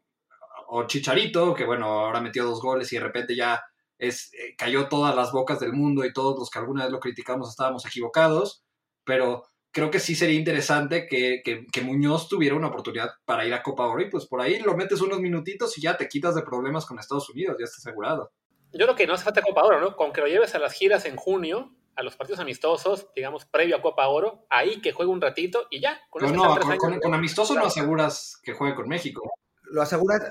[0.68, 3.62] o Chicharito, que bueno, ahora metió dos goles y de repente ya
[3.98, 7.00] es, eh, cayó todas las bocas del mundo y todos los que alguna vez lo
[7.00, 8.64] criticamos estábamos equivocados,
[9.04, 9.44] pero
[9.76, 14.00] creo que sí sería interesante que, Muñoz tuviera una oportunidad para ir a Copa Oro
[14.00, 16.98] y pues por ahí lo metes unos minutitos y ya te quitas de problemas con
[16.98, 18.32] Estados Unidos, ya está asegurado.
[18.72, 19.94] Yo creo que no hace falta Copa Oro, ¿no?
[19.94, 23.76] Con que lo lleves a las giras en junio, a los partidos amistosos, digamos, previo
[23.76, 26.00] a Copa Oro, ahí que juegue un ratito y ya.
[26.08, 29.30] Con no, con, amistoso no aseguras que juegue con México.
[29.64, 30.22] Lo aseguras,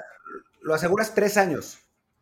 [0.62, 1.77] lo aseguras tres años.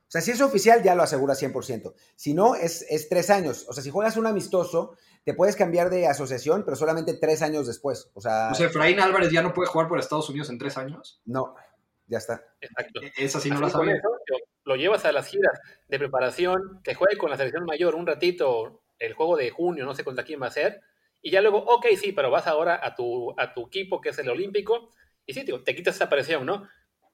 [0.07, 1.93] O sea, si es oficial, ya lo aseguras 100%.
[2.15, 3.65] Si no, es, es tres años.
[3.69, 7.67] O sea, si juegas un amistoso, te puedes cambiar de asociación, pero solamente tres años
[7.67, 8.11] después.
[8.13, 10.77] O sea, o sea, Efraín Álvarez ya no puede jugar por Estados Unidos en tres
[10.77, 11.21] años.
[11.25, 11.55] No,
[12.07, 12.43] ya está.
[12.59, 13.01] Exacto.
[13.01, 14.01] E-, esa sí no la sabía.
[14.65, 18.83] lo llevas a las giras de preparación, te juegue con la selección mayor un ratito,
[18.99, 20.81] el juego de junio, no sé contra quién va a ser,
[21.21, 24.19] y ya luego, ok, sí, pero vas ahora a tu, a tu equipo que es
[24.19, 24.89] el olímpico,
[25.25, 26.67] y sí, te quitas esa presión, ¿no?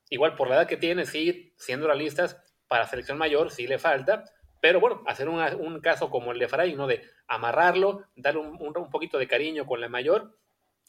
[0.10, 4.24] Igual por la edad que tienes, sí, siendo realistas, para selección mayor sí le falta,
[4.62, 6.88] pero bueno, hacer un caso como el de Fray, ¿no?
[6.88, 10.38] De amarrarlo, darle un, un, poquito de cariño con la mayor,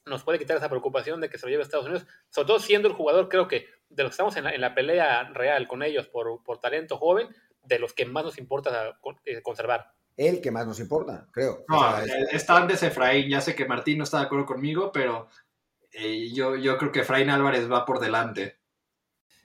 [0.06, 2.58] nos puede quitar esa preocupación de que se lo lleve a Estados Unidos, sobre todo
[2.58, 6.08] siendo el jugador, creo que de los que estamos en la, pelea real con ellos
[6.08, 7.28] por, por, talento joven,
[7.64, 9.92] de los que más nos importa eh, conservar.
[10.16, 11.64] El que más nos importa, creo.
[11.68, 11.98] No,
[12.30, 15.28] está antes Efraín, ya sé que Martín no está de acuerdo conmigo, pero
[15.92, 18.59] eh, yo, yo creo que Efraín Álvarez va por delante.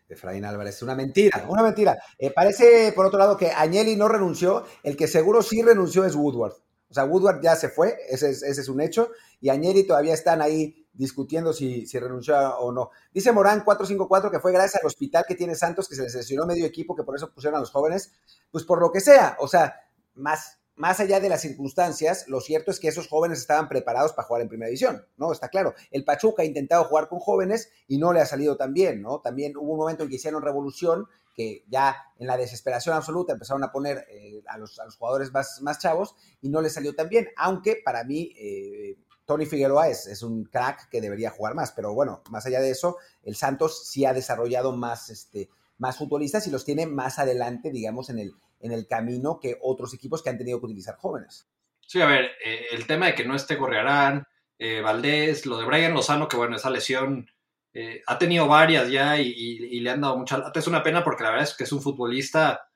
[0.08, 0.82] Efraín Álvarez.
[0.82, 1.98] Una mentira, una mentira.
[2.18, 4.66] Eh, parece, por otro lado, que Agnelli no renunció.
[4.84, 6.54] El que seguro sí renunció es Woodward.
[6.90, 9.10] O sea, Woodward ya se fue, ese es, ese es un hecho.
[9.42, 12.92] Y Agnelli todavía están ahí discutiendo si, si renunció o no.
[13.14, 16.46] Dice Morán 454 que fue gracias al hospital que tiene Santos, que se les lesionó
[16.46, 18.14] medio equipo, que por eso pusieron a los jóvenes.
[18.52, 19.82] Pues por lo que sea, o sea,
[20.16, 24.28] más, más allá de las circunstancias, lo cierto es que esos jóvenes estaban preparados para
[24.28, 25.32] jugar en primera división, ¿no?
[25.32, 25.74] Está claro.
[25.90, 29.22] El Pachuca ha intentado jugar con jóvenes y no le ha salido tan bien, ¿no?
[29.22, 33.64] También hubo un momento en que hicieron revolución, que ya en la desesperación absoluta empezaron
[33.64, 37.30] a poner eh, a, los, jugadores más, más, chavos y no le salió tan bien,
[37.38, 41.94] aunque para mí eh, Tony Figueroa es, es, un crack que debería jugar más, pero
[41.94, 46.52] bueno, más allá de eso, el Santos sí ha desarrollado más, este, más futbolistas y
[46.52, 48.36] los tiene más adelante, digamos, en el,
[48.66, 51.48] en el camino que otros equipos que han tenido que utilizar jóvenes.
[51.88, 54.26] Sí, a ver, eh, el tema de que no esté Gorriarán,
[54.58, 57.30] eh, Valdés, lo de Brian Lozano, que bueno, esa lesión
[57.74, 60.52] eh, ha tenido varias ya y, le han dado mucha.
[60.54, 62.68] Es una pena porque la verdad es que es un futbolista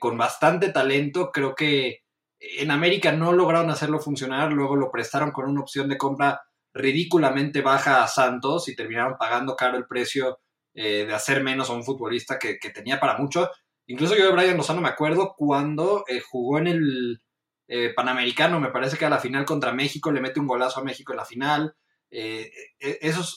[0.00, 1.30] con bastante talento.
[1.30, 2.02] Creo que
[2.40, 6.42] en América no lograron hacerlo funcionar, luego lo prestaron con una opción de compra
[6.74, 10.40] ridículamente baja a Santos y terminaron pagando caro el precio
[10.74, 13.50] de hacer menos a un futbolista que, que tenía para mucho.
[13.88, 17.22] Incluso yo de Brian Lozano me acuerdo cuando eh, jugó en el
[17.68, 20.84] eh, Panamericano, me parece que a la final contra México, le mete un golazo a
[20.84, 21.74] México en la final.
[22.10, 22.50] Eh,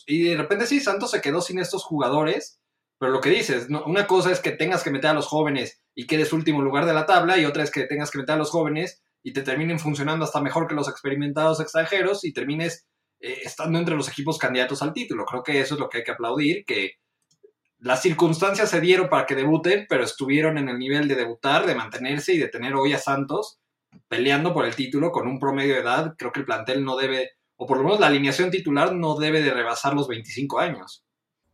[0.07, 2.59] y de repente sí, Santos se quedó sin estos jugadores,
[2.99, 6.05] pero lo que dices, una cosa es que tengas que meter a los jóvenes y
[6.05, 8.49] quedes último lugar de la tabla, y otra es que tengas que meter a los
[8.49, 12.87] jóvenes y te terminen funcionando hasta mejor que los experimentados extranjeros y termines
[13.19, 15.25] estando entre los equipos candidatos al título.
[15.25, 16.95] Creo que eso es lo que hay que aplaudir, que
[17.81, 21.75] las circunstancias se dieron para que debuten, pero estuvieron en el nivel de debutar, de
[21.75, 23.59] mantenerse y de tener hoy a Santos
[24.07, 26.15] peleando por el título con un promedio de edad.
[26.17, 29.41] Creo que el plantel no debe, o por lo menos la alineación titular no debe
[29.41, 31.03] de rebasar los 25 años.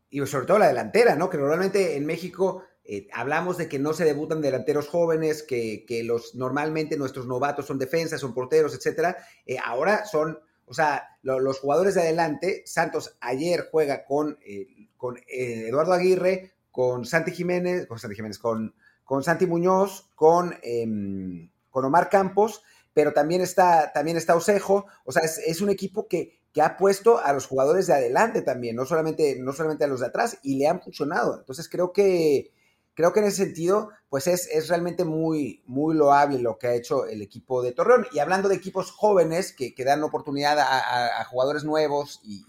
[0.10, 1.30] Y sobre todo la delantera, ¿no?
[1.30, 6.36] Que normalmente en México eh, hablamos de que no se debutan delanteros jóvenes, que, los
[6.36, 9.18] normalmente nuestros novatos son defensas, son porteros, etcétera.
[9.46, 15.18] Eh, ahora son, o sea, los jugadores de adelante, Santos ayer juega con eh, con
[15.18, 21.50] eh, Eduardo Aguirre, con Santi Jiménez, con Santi Jiménez, con, con Santi Muñoz, con, em,
[21.70, 24.88] con Omar Campos, pero también está, también está Osejo.
[25.06, 28.76] O sea, es, un equipo que, que, ha puesto a los jugadores de adelante también,
[28.76, 31.38] no solamente, no solamente a los de atrás, y le han funcionado.
[31.40, 32.52] Entonces creo que,
[32.98, 36.74] creo que en ese sentido, pues es, es, realmente muy, muy loable lo que ha
[36.74, 38.08] hecho el equipo de Torreón.
[38.12, 42.44] Y hablando de equipos jóvenes que, que dan oportunidad a, jugadores nuevos y,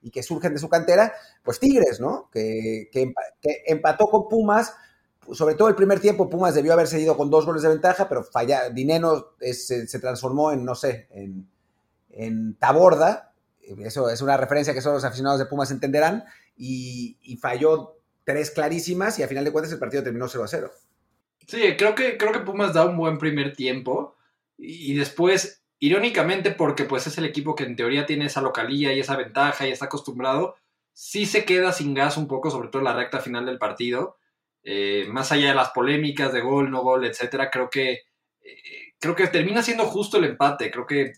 [0.00, 2.30] y, que surgen de su cantera, pues Tigres, ¿no?
[2.30, 2.88] Que,
[3.66, 4.72] empató con Pumas.
[5.32, 8.22] Sobre todo el primer tiempo, Pumas debió haber seguido con dos goles de ventaja, pero
[8.22, 11.50] falla, Dineno se, se, transformó en, no sé, en,
[12.10, 13.32] en Taborda.
[13.60, 16.26] Eso es una referencia que solo los aficionados de Pumas entenderán.
[16.56, 20.48] Y, y falló tres clarísimas y a final de cuentas el partido terminó 0 a
[20.48, 20.72] 0.
[21.46, 24.16] Sí, creo que, creo que Pumas da un buen primer tiempo
[24.56, 29.00] y después, irónicamente, porque pues es el equipo que en teoría tiene esa localía y
[29.00, 30.56] esa ventaja y está acostumbrado,
[30.92, 34.16] sí se queda sin gas un poco, sobre todo en la recta final del partido.
[34.62, 39.14] Eh, más allá de las polémicas de gol, no gol, etcétera, creo que, eh, creo
[39.14, 40.70] que termina siendo justo el empate.
[40.70, 41.12] Creo que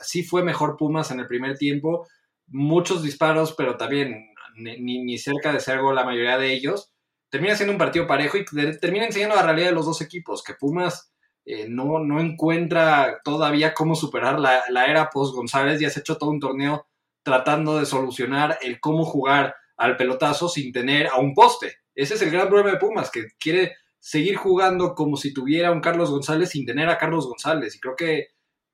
[0.00, 2.08] sí fue mejor Pumas en el primer tiempo.
[2.48, 4.29] Muchos disparos, pero también
[4.62, 6.92] ni, cerca de ser gol la mayoría de ellos.
[7.28, 8.44] Termina siendo un partido parejo y
[8.80, 11.12] termina enseñando la realidad de los dos equipos, que Pumas
[11.44, 16.30] eh, no, no, encuentra todavía cómo superar la, era post-González, ya se ha hecho todo
[16.30, 16.86] un torneo
[17.22, 21.76] tratando de solucionar el cómo jugar al pelotazo sin tener a un poste.
[21.94, 25.80] Ese es el gran problema de Pumas, que quiere seguir jugando como si tuviera un
[25.80, 27.76] Carlos González sin tener a Carlos González.
[27.76, 28.28] Y creo que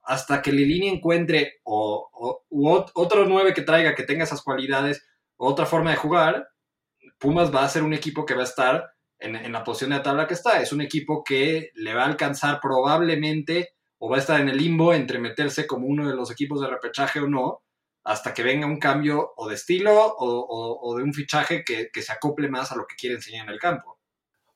[0.06, 2.42] hasta que Lilini encuentre o,
[2.94, 5.04] otro 9 que traiga, que tenga esas cualidades,
[5.36, 6.48] otra forma de jugar,
[7.18, 10.02] Pumas va a ser un equipo que va a estar en, la posición de la
[10.02, 10.60] tabla que está.
[10.60, 14.56] Es un equipo que le va a alcanzar probablemente o va a estar en el
[14.56, 17.62] limbo entre meterse como uno de los equipos de repechaje o no,
[18.04, 22.48] hasta que venga un cambio o de estilo o, de un fichaje que, se acople
[22.48, 23.98] más a lo que quiere enseñar en el campo.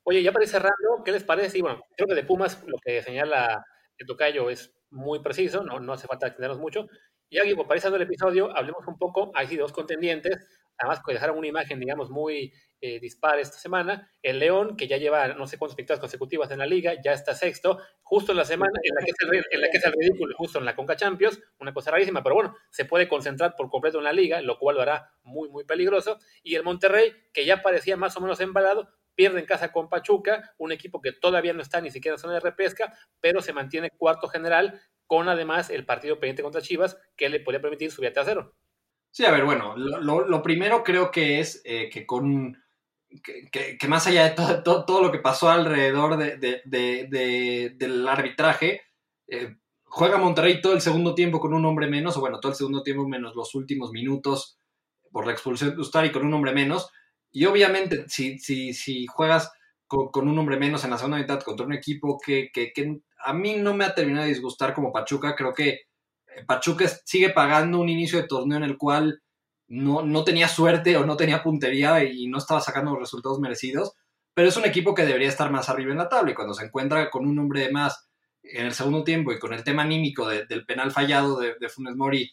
[0.03, 1.57] Oye, ya para ir cerrando, ¿qué les parece?
[1.57, 3.63] Y bueno, creo que de Pumas lo que señala
[3.97, 6.87] el tocayo es muy preciso, no, no hace falta extendernos mucho.
[7.29, 10.35] Y aquí, para ir el episodio, hablemos un poco, hay dos contendientes,
[10.77, 12.53] además que dejaron una imagen, digamos, muy
[12.83, 14.11] eh, dispar esta semana.
[14.23, 17.35] El León, que ya lleva no sé cuántas victorias consecutivas en la liga, ya está
[17.35, 19.93] sexto, justo en la semana en la que es el, en la que es el
[19.93, 23.69] ridículo, justo en la Conca Champions, una cosa rarísima, pero bueno, se puede concentrar por
[23.69, 26.17] completo en la liga, lo cual lo hará muy, muy peligroso.
[26.41, 30.55] Y el Monterrey, que ya parecía más o menos embalado, pierde en casa con Pachuca,
[30.57, 33.91] un equipo que todavía no está ni siquiera en zona de repesca, pero se mantiene
[33.91, 38.13] cuarto general, con además el partido pendiente contra Chivas, que le podría permitir subir a
[38.13, 38.55] tercero.
[39.11, 42.57] Sí, a ver, bueno, lo, primero creo que es eh, que con
[43.51, 48.83] que, más allá de todo, todo, lo que pasó alrededor del arbitraje,
[49.27, 52.57] eh, juega Monterrey todo el segundo tiempo con un hombre menos, o bueno, todo el
[52.57, 54.57] segundo tiempo menos los últimos minutos
[55.11, 56.89] por la expulsión de Ustari con un hombre menos.
[57.31, 59.51] Y obviamente, si, si, si juegas
[59.87, 63.55] con, un hombre menos en la segunda mitad contra un equipo que, que, a mí
[63.57, 65.81] no me ha terminado de disgustar como Pachuca, creo que
[66.47, 69.21] Pachuca sigue pagando un inicio de torneo en el cual
[69.67, 73.93] no, tenía suerte o no tenía puntería y no estaba sacando los resultados merecidos,
[74.33, 76.31] pero es un equipo que debería estar más arriba en la tabla.
[76.31, 78.09] Y cuando se encuentra con un hombre de más
[78.43, 82.29] en el segundo tiempo y con el tema anímico del penal fallado de, Funes Mori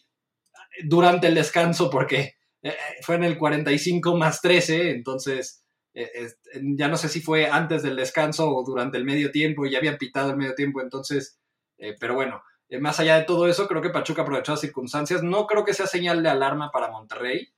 [0.83, 6.27] durante el descanso, porque eh, fue en el 45 más 13, entonces eh,
[6.75, 9.97] ya no sé si fue antes del descanso o durante el medio tiempo, ya habían
[9.97, 11.39] pitado el medio tiempo, entonces,
[11.77, 15.23] eh, pero bueno, eh, más allá de todo eso, creo que Pachuca aprovechó las circunstancias.
[15.23, 17.49] No creo que sea señal de alarma para Monterrey,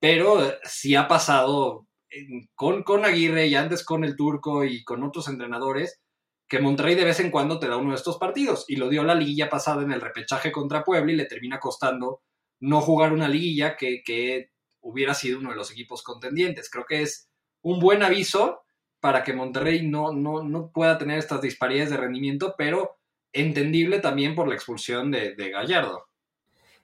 [0.00, 1.86] pero sí ha pasado
[2.54, 6.00] con, con Aguirre y antes con el Turco y con otros entrenadores
[6.48, 8.64] que Monterrey de vez en cuando te da uno de estos partidos.
[8.68, 12.22] Y lo dio la liguilla pasada en el repechaje contra Puebla y le termina costando
[12.60, 16.70] no jugar una liguilla que, que hubiera sido uno de los equipos contendientes.
[16.70, 17.28] Creo que es
[17.62, 18.62] un buen aviso
[19.00, 22.96] para que Monterrey no, no, no pueda tener estas disparidades de rendimiento, pero
[23.34, 26.06] entendible también por la expulsión de, Gallardo.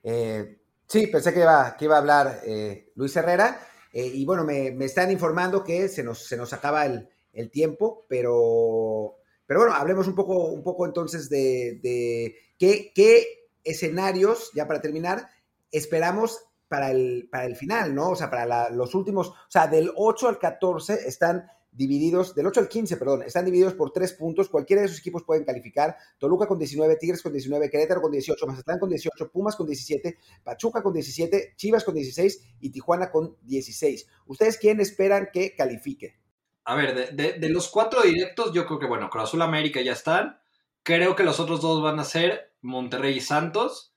[0.02, 3.66] Eh, sí, pensé que iba, que a hablar eh, Luis Herrera.
[3.92, 7.08] Eh, y bueno, me, están informando que se nos, se nos acaba el,
[7.50, 14.66] tiempo, pero, pero bueno, hablemos un poco, un poco entonces de, qué, qué, escenarios, ya
[14.66, 15.28] para terminar,
[15.70, 18.10] esperamos para el, para el final, ¿no?
[18.10, 22.60] O sea, para los últimos, o sea, del 8 al 14 están divididos, del 8
[22.60, 24.48] al 15, perdón, están divididos por tres puntos.
[24.48, 25.96] Cualquiera de esos equipos pueden calificar.
[26.18, 30.18] Toluca con 19, Tigres con 19, Querétaro con 18, Mazatlán con 18, Pumas con 17,
[30.42, 34.06] Pachuca con 17, Chivas con 16 y Tijuana con 16.
[34.26, 36.18] ¿Ustedes quién esperan que califique?
[36.64, 40.38] A ver, de, los cuatro directos, yo creo que, bueno, Cruz América ya están.
[40.82, 43.94] Creo que los otros dos van a ser Monterrey y Santos.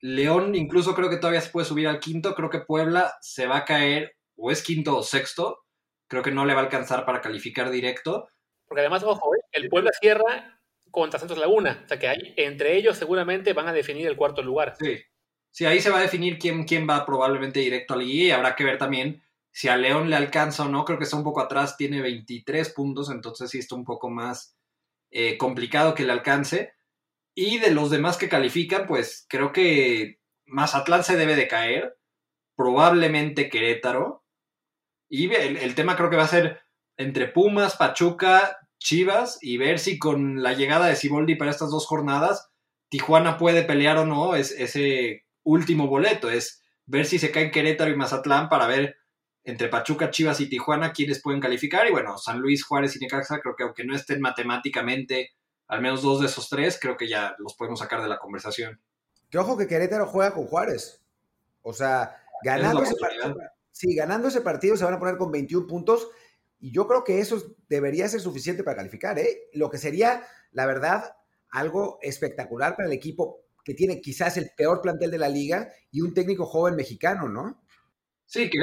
[0.00, 2.34] León incluso creo que todavía se puede subir al quinto.
[2.34, 5.61] Creo que Puebla se va a caer o es quinto o sexto
[6.12, 8.28] creo que no le va a alcanzar para calificar directo.
[8.66, 9.40] Porque además, ojo, ¿eh?
[9.52, 13.72] el Puebla cierra contra Santos Laguna, o sea que hay, entre ellos seguramente van a
[13.72, 14.76] definir el cuarto lugar.
[14.78, 15.00] Sí,
[15.50, 18.54] sí ahí se va a definir quién, quién va probablemente directo a la y habrá
[18.54, 19.22] que ver también
[19.52, 22.74] si a León le alcanza o no, creo que está un poco atrás, tiene 23
[22.74, 24.54] puntos, entonces sí está un poco más
[25.10, 26.74] eh, complicado que le alcance.
[27.34, 31.96] Y de los demás que califican, pues creo que Mazatlán se debe de caer,
[32.54, 34.21] probablemente Querétaro,
[35.14, 36.62] y el, tema creo que va a ser
[36.96, 41.86] entre Pumas, Pachuca, Chivas y ver si con la llegada de Siboldi para estas dos
[41.86, 42.48] jornadas,
[42.88, 46.30] Tijuana puede pelear o no es, ese último boleto.
[46.30, 48.96] Es ver si se caen Querétaro y Mazatlán para ver
[49.44, 51.86] entre Pachuca, Chivas y Tijuana quiénes pueden calificar.
[51.86, 55.32] Y bueno, San Luis, Juárez y Necaxa, creo que aunque no estén matemáticamente
[55.68, 58.80] al menos dos de esos tres, creo que ya los podemos sacar de la conversación.
[59.28, 61.02] Que ojo que Querétaro juega con Juárez.
[61.60, 63.36] O sea, ganando ese partido,
[63.72, 66.08] Sí, ganando ese partido se van a poner con 21 puntos
[66.60, 69.48] y yo creo que eso debería ser suficiente para calificar, ¿eh?
[69.54, 71.16] Lo que sería, la verdad,
[71.50, 76.00] algo espectacular para el equipo que tiene quizás el peor plantel de la liga y
[76.02, 77.62] un técnico joven mexicano, ¿no?
[78.26, 78.58] Sí, que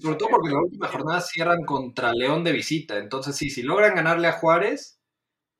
[0.00, 2.98] sobre todo porque la última jornada cierran contra León de visita.
[2.98, 5.00] Entonces, sí, si logran ganarle a Juárez,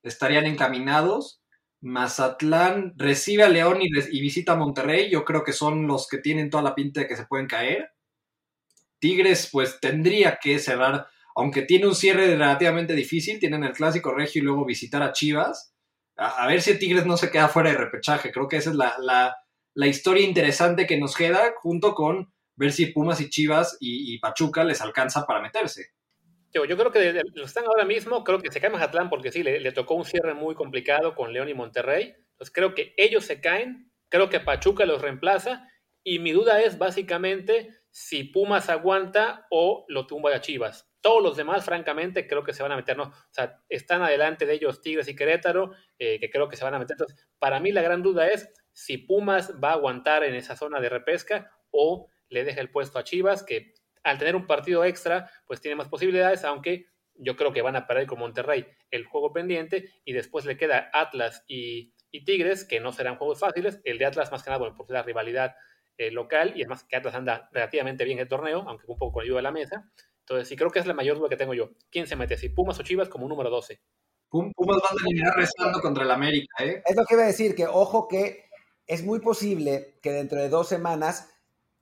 [0.03, 1.43] estarían encaminados.
[1.81, 5.11] Mazatlán recibe a León y, y visita a Monterrey.
[5.11, 7.93] Yo creo que son los que tienen toda la pinta de que se pueden caer.
[9.03, 14.41] Tigres pues tendría que cerrar, aunque tiene un cierre relativamente difícil, tienen el clásico regio
[14.41, 15.75] y luego visitar a Chivas.
[16.17, 18.31] a, ver si Tigres no se queda fuera de repechaje.
[18.31, 23.21] Creo que esa es la, historia interesante que nos queda, junto con ver si Pumas
[23.21, 25.87] y Chivas y, Pachuca les alcanza para meterse.
[26.55, 29.43] Yo, yo, creo que lo están ahora mismo, creo que se cae Mazatlán porque sí,
[29.43, 32.15] le, le, tocó un cierre muy complicado con León y Monterrey.
[32.33, 35.67] Entonces creo que ellos se caen, creo que Pachuca los reemplaza
[36.05, 40.91] y mi duda es básicamente si Pumas aguanta o lo tumba a Chivas.
[41.01, 43.05] Todos los demás, francamente, creo que se van a meter, ¿no?
[43.05, 46.75] O sea, están adelante de ellos Tigres y Querétaro, eh, que creo que se van
[46.75, 46.95] a meter.
[46.95, 50.81] Entonces, para mí la gran duda es si Pumas va a aguantar en esa zona
[50.81, 55.31] de repesca o le deja el puesto a Chivas, que al tener un partido extra,
[55.47, 59.33] pues tiene más posibilidades, aunque yo creo que van a perder con Monterrey el juego
[59.33, 63.81] pendiente y después le queda Atlas y, Tigres, que no serán juegos fáciles.
[63.85, 65.55] El de Atlas más que nada, bueno, por la rivalidad
[65.99, 69.23] eh, local y además que Atlas anda relativamente bien el torneo, aunque un poco con
[69.25, 69.91] ayuda de la mesa.
[70.21, 71.71] Entonces, sí creo que es la mayor duda que tengo yo.
[71.91, 72.37] ¿Quién se mete?
[72.37, 73.81] ¿Si Pumas o Chivas como número 12?
[74.31, 76.83] Pumas van a terminar rezando contra el América, ¿eh?
[76.87, 78.49] Es lo que iba a decir, que ojo que
[78.87, 81.29] es muy posible que dentro de dos semanas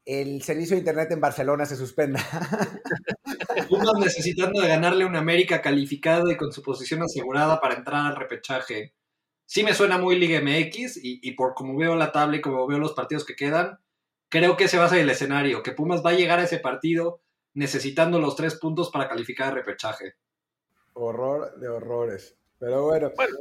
[0.05, 2.21] el servicio de internet en Barcelona se suspenda.
[3.69, 8.17] Pumas necesitando de ganarle un América calificado y con su posición asegurada para entrar al
[8.17, 8.95] repechaje.
[9.47, 12.67] Sí me suena muy Liga MX y, y por como veo la tabla y como
[12.67, 13.79] veo los partidos que quedan,
[14.31, 16.59] creo que ese va a ser el escenario, que Pumas va a llegar a ese
[16.59, 17.21] partido
[17.53, 20.15] necesitando los tres puntos para calificar el repechaje.
[20.95, 22.37] Horror de horrores.
[22.59, 23.11] Pero bueno.
[23.17, 23.37] Bueno,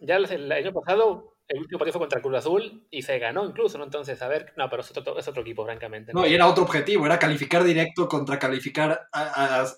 [0.00, 3.44] ya, el año pasado el último partido fue contra el Cruz Azul y se ganó
[3.44, 3.84] incluso, ¿no?
[3.84, 6.12] Entonces, a ver, no, pero es otro, es otro equipo, francamente.
[6.12, 6.26] ¿no?
[6.26, 9.08] y era otro objetivo, era calificar directo contra calificar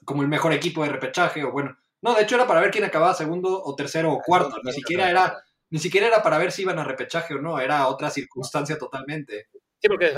[0.04, 2.84] como el mejor equipo de repechaje, o bueno, no, de hecho era para ver quién
[2.84, 6.62] acababa segundo o tercero o cuarto, ni siquiera era, ni siquiera era para ver si
[6.62, 9.48] iban a repechaje o no, era otra circunstancia totalmente.
[9.80, 10.12] Sí, porque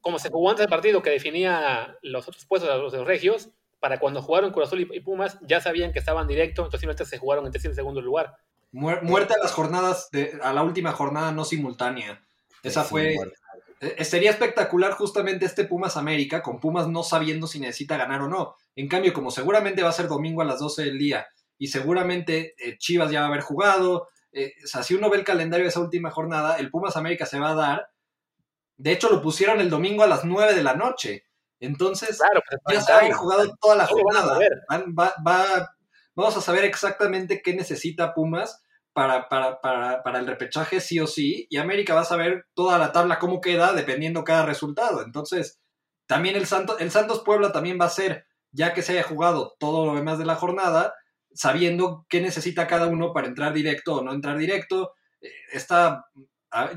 [0.00, 3.98] como, se jugó antes el partido que definía los otros puestos de los, regios, para
[3.98, 7.46] cuando jugaron Cruz Azul y, Pumas ya sabían que estaban directo, entonces simplemente se jugaron
[7.46, 8.36] entre sí en segundo lugar.
[8.70, 12.22] Muerte a las jornadas, de, a la última jornada no simultánea.
[12.62, 13.16] Esa fue...
[13.80, 18.28] Eh, sería espectacular justamente este Pumas América, con Pumas no sabiendo si necesita ganar o
[18.28, 18.54] no.
[18.76, 21.26] En cambio, como seguramente va a ser domingo a las 12 del día
[21.58, 25.18] y seguramente eh, Chivas ya va a haber jugado, eh, o sea, si uno ve
[25.18, 27.91] el calendario de esa última jornada, el Pumas América se va a dar
[28.82, 31.26] de hecho, lo pusieron el domingo a las 9 de la noche.
[31.60, 32.18] Entonces,
[32.64, 34.40] pues, ya se había jugado toda la jornada.
[36.16, 38.60] vamos a saber exactamente qué necesita Pumas
[38.92, 41.46] para, para, el repechaje, sí o sí.
[41.48, 45.04] Y América va a saber toda la tabla cómo queda dependiendo cada resultado.
[45.04, 45.60] Entonces,
[46.06, 49.54] también el, Santo, el Santos Puebla también va a ser, ya que se haya jugado
[49.60, 50.92] todo lo demás de la jornada,
[51.32, 54.94] sabiendo qué necesita cada uno para entrar directo o no entrar directo.
[55.20, 56.06] Eh, está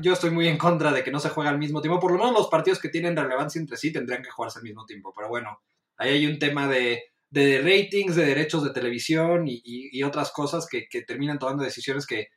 [0.00, 2.00] yo estoy muy en contra de que no se juegue al mismo tiempo.
[2.00, 4.86] Por lo menos los partidos que tienen relevancia entre sí tendrían que jugarse al mismo
[4.86, 5.12] tiempo.
[5.14, 5.60] Pero bueno,
[5.96, 11.38] ahí hay un tema de, ratings, de derechos de televisión y, otras cosas que, terminan
[11.38, 12.28] tomando decisiones que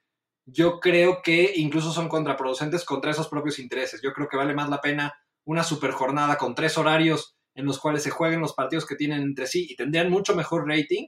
[0.45, 4.01] yo creo que incluso son contraproducentes contra esos propios intereses.
[4.01, 5.13] Yo creo que vale más la pena
[5.45, 9.21] una super jornada con tres horarios en los cuales se jueguen los partidos que tienen
[9.21, 11.07] entre sí y tendrían mucho mejor rating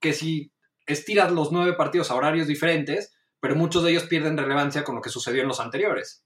[0.00, 0.52] que si
[0.86, 5.00] estiras los nueve partidos a horarios diferentes pero muchos de ellos pierden relevancia con lo
[5.00, 6.22] que sucedió en los anteriores.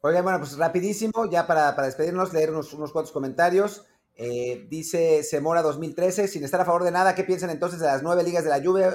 [0.00, 3.86] Oigan, bueno, pues rapidísimo, ya para, despedirnos, leer unos, unos cuantos comentarios.
[4.18, 8.02] Eh, dice Semora 2013, sin estar a favor de nada, ¿qué piensan entonces de las
[8.02, 8.88] nueve ligas de la Juve,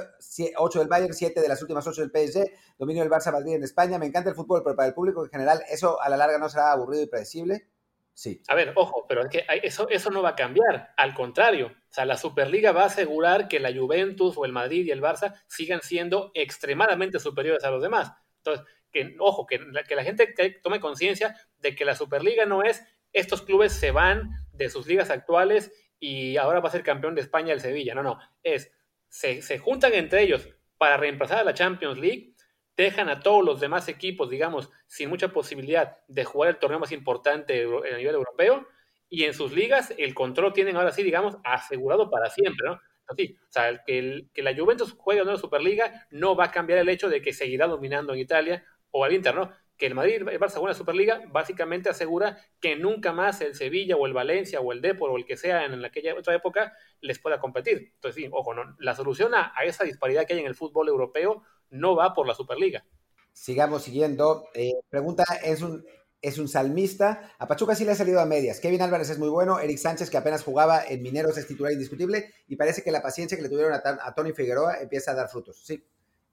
[0.57, 2.45] ocho del Bayern, siete de las últimas ocho del PSG,
[2.79, 3.99] dominio del Barça Madrid en España?
[3.99, 6.49] Me encanta el fútbol, pero para el público en general, ¿eso a la larga no
[6.49, 7.67] será aburrido y predecible?
[8.13, 8.41] Sí.
[8.47, 10.93] A ver, ojo, pero es que eso, eso no va a cambiar.
[10.97, 14.85] Al contrario, o sea, la Superliga va a asegurar que la Juventus o el Madrid
[14.85, 18.11] y el Barça sigan siendo extremadamente superiores a los demás.
[18.37, 22.63] Entonces, que, ojo, que la, que la gente tome conciencia de que la Superliga no
[22.63, 22.83] es
[23.13, 27.21] estos clubes se van de sus ligas actuales y ahora va a ser campeón de
[27.21, 27.95] España el Sevilla.
[27.95, 28.71] No, no, es
[29.09, 30.47] se, se juntan entre ellos
[30.77, 32.35] para reemplazar a la Champions League
[32.77, 36.91] dejan a todos los demás equipos, digamos, sin mucha posibilidad de jugar el torneo más
[36.91, 38.67] importante a nivel europeo,
[39.09, 42.79] y en sus ligas el control tienen ahora sí, digamos, asegurado para siempre, ¿no?
[43.11, 43.15] O
[43.49, 47.21] sea, que, la Juventus juegue en la Superliga no va a cambiar el hecho de
[47.21, 49.51] que seguirá dominando en Italia o al Inter, ¿no?
[49.77, 54.05] Que el Madrid, el Barça la Superliga básicamente asegura que nunca más el Sevilla o
[54.05, 57.39] el Valencia o el Depor o el que sea en aquella otra época les pueda
[57.39, 57.91] competir.
[57.95, 58.77] Entonces, sí, ojo, ¿no?
[58.79, 62.35] la solución a esa disparidad que hay en el fútbol europeo no va por la
[62.35, 62.85] Superliga.
[63.33, 64.45] Sigamos siguiendo.
[64.53, 65.83] Eh, pregunta, es un,
[66.21, 67.33] es un salmista.
[67.39, 68.59] A Pachuca sí le ha salido a medias.
[68.59, 69.59] Kevin Álvarez es muy bueno.
[69.59, 72.33] Eric Sánchez, que apenas jugaba en Mineros, es titular indiscutible.
[72.47, 75.61] Y parece que la paciencia que le tuvieron a, Tony Figueroa empieza a dar frutos.
[75.63, 75.83] Sí.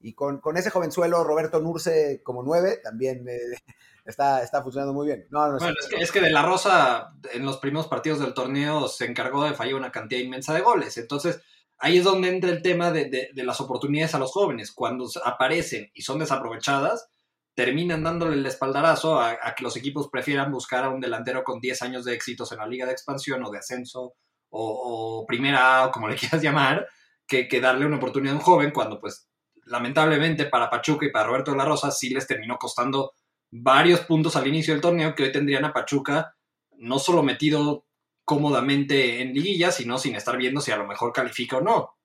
[0.01, 3.39] Y con, ese jovenzuelo, Roberto Nurce como nueve, también eh,
[4.05, 5.27] está, está funcionando muy bien.
[5.31, 9.07] bueno, es que, es que, De La Rosa en los primeros partidos del torneo se
[9.07, 10.99] encargó de fallar una cantidad inmensa de goles.
[10.99, 11.41] Entonces,
[11.79, 14.73] ahí es donde entra el tema de, las oportunidades a los jóvenes.
[14.73, 17.09] Cuando aparecen y son desaprovechadas,
[17.55, 21.83] terminan dándole el espaldarazo a, que los equipos prefieran buscar a un delantero con 10
[21.83, 24.15] años de éxitos en la liga de expansión o de ascenso
[24.51, 26.87] o, primera A o como le quieras llamar,
[27.27, 29.29] que, que, darle una oportunidad a un joven cuando pues
[29.67, 33.13] lamentablemente para Pachuca y para Roberto de la Rosa sí les terminó costando
[33.51, 36.35] varios puntos al inicio del torneo que hoy tendrían a Pachuca
[36.79, 37.88] no solo metido
[38.29, 41.97] cómodamente en liguilla, sino sin estar viendo si a lo mejor califica o no.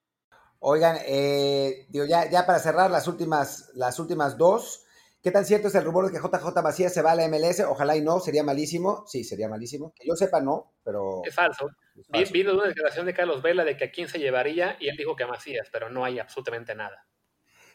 [0.60, 4.86] Oigan, eh, digo, ya, ya para cerrar las últimas, las últimas dos,
[5.22, 7.60] ¿qué tan cierto es el rumor de que JJ Macías se va a la MLS?
[7.68, 9.04] Ojalá y no, sería malísimo.
[9.06, 9.94] Sí, sería malísimo.
[9.94, 11.24] Que yo sepa, no, pero...
[11.26, 11.68] Es falso.
[12.14, 15.18] Es una declaración de Carlos Vela de que a quién se llevaría y él dijo
[15.18, 17.06] que a Macías, pero no hay absolutamente nada.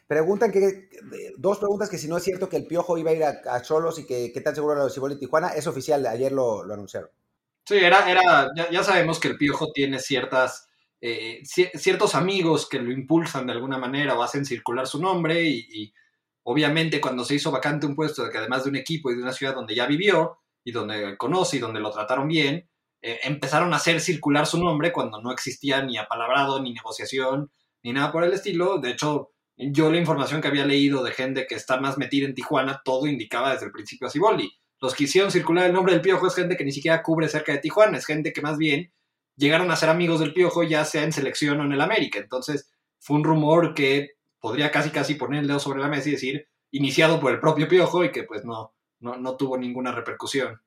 [0.07, 0.89] Preguntan que,
[1.37, 3.99] dos preguntas que si no es cierto que el Piojo iba a ir a Cholos
[3.99, 6.73] y que qué tan seguro era lo de y Tijuana, es oficial, ayer lo, lo
[6.73, 7.11] anunciaron.
[7.69, 10.67] Sí, era, era ya, sabemos que el Piojo tiene ciertas,
[11.01, 15.93] eh, ciertos amigos que lo impulsan de alguna manera o hacen circular su nombre y,
[16.41, 19.33] obviamente cuando se hizo vacante un puesto que además de un equipo y de una
[19.33, 22.67] ciudad donde ya vivió y donde conoce y donde lo trataron bien,
[23.03, 27.51] eh, empezaron a hacer circular su nombre cuando no existía ni apalabrado, ni negociación,
[27.83, 28.79] ni nada por el estilo.
[28.79, 32.33] De hecho, yo la información que había leído de gente que está más metida en
[32.33, 34.51] Tijuana, todo indicaba desde el principio a Ciboldi.
[34.81, 37.51] Los que hicieron circular el nombre del Piojo es gente que ni siquiera cubre cerca
[37.51, 38.91] de Tijuana, es gente que más bien
[39.35, 42.19] llegaron a ser amigos del Piojo ya sea en selección o en el América.
[42.19, 46.13] Entonces fue un rumor que podría casi casi poner el dedo sobre la mesa y
[46.13, 50.61] decir iniciado por el propio Piojo y que pues no, no, tuvo ninguna repercusión.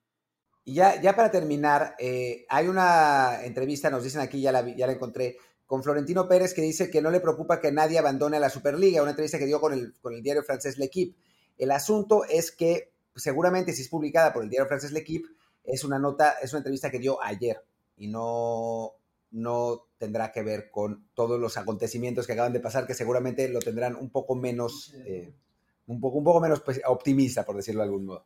[0.65, 4.87] Y ya, ya para terminar, eh, hay una entrevista, nos dicen aquí, ya la, ya
[4.87, 8.49] la encontré, con Florentino Pérez que dice que no le preocupa que nadie abandone la
[8.49, 11.17] Superliga, una entrevista que dio con el, con el diario francés L'Equipe.
[11.57, 15.29] El asunto es que seguramente si es publicada por el diario francés L'Equipe,
[15.63, 17.63] es una nota, es una entrevista que dio ayer
[17.97, 18.93] y no,
[19.31, 23.59] no tendrá que ver con todos los acontecimientos que acaban de pasar, que seguramente lo
[23.59, 25.33] tendrán un poco menos, eh,
[25.87, 28.25] un, poco, un poco menos pues, optimista, por decirlo de algún modo.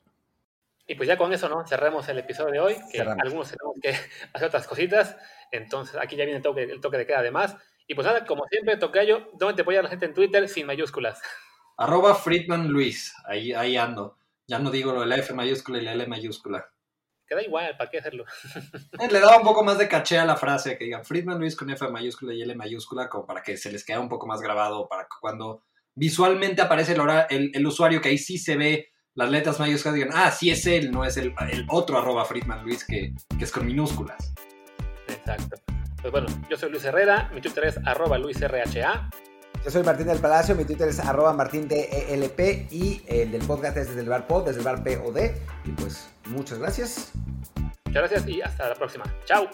[0.88, 1.68] Y pues ya con eso, ¿no?
[1.68, 3.90] Cerremos el episodio de hoy, que algunos tenemos que
[4.34, 5.18] hacer otras cositas.
[5.52, 7.58] Entonces aquí ya viene el toque, el toque de queda además.
[7.88, 11.22] Y pues nada, como siempre, Tocayo, ¿dónde te apoya la gente en Twitter sin mayúsculas?
[11.78, 14.18] Arroba Friedman Luis, ahí, ahí ando.
[14.48, 16.70] Ya no digo lo de la F mayúscula y la L mayúscula.
[17.28, 18.26] Queda igual, ¿para qué hacerlo?
[19.00, 21.56] Eh, le daba un poco más de caché a la frase, que digan Friedman Luis
[21.56, 24.42] con F mayúscula y L mayúscula, como para que se les quede un poco más
[24.42, 26.96] grabado, para que cuando visualmente aparece
[27.30, 30.68] el, el usuario, que ahí sí se ve las letras mayúsculas digan, ah, sí es
[30.68, 34.32] él, no es el, el otro arroba Friedman Luis que, que, es con minúsculas.
[35.08, 35.58] Exacto.
[36.00, 39.10] Pues bueno, yo soy Luis Herrera, mi Twitter es arroba LuisRHA.
[39.68, 43.76] Yo soy Martín del Palacio, mi Twitter es arroba Martín e y el del podcast
[43.76, 45.18] es desde el bar pod, desde el bar POD.
[45.66, 47.12] Y pues muchas gracias.
[47.86, 49.04] Muchas gracias y hasta la próxima.
[49.26, 49.46] Chao.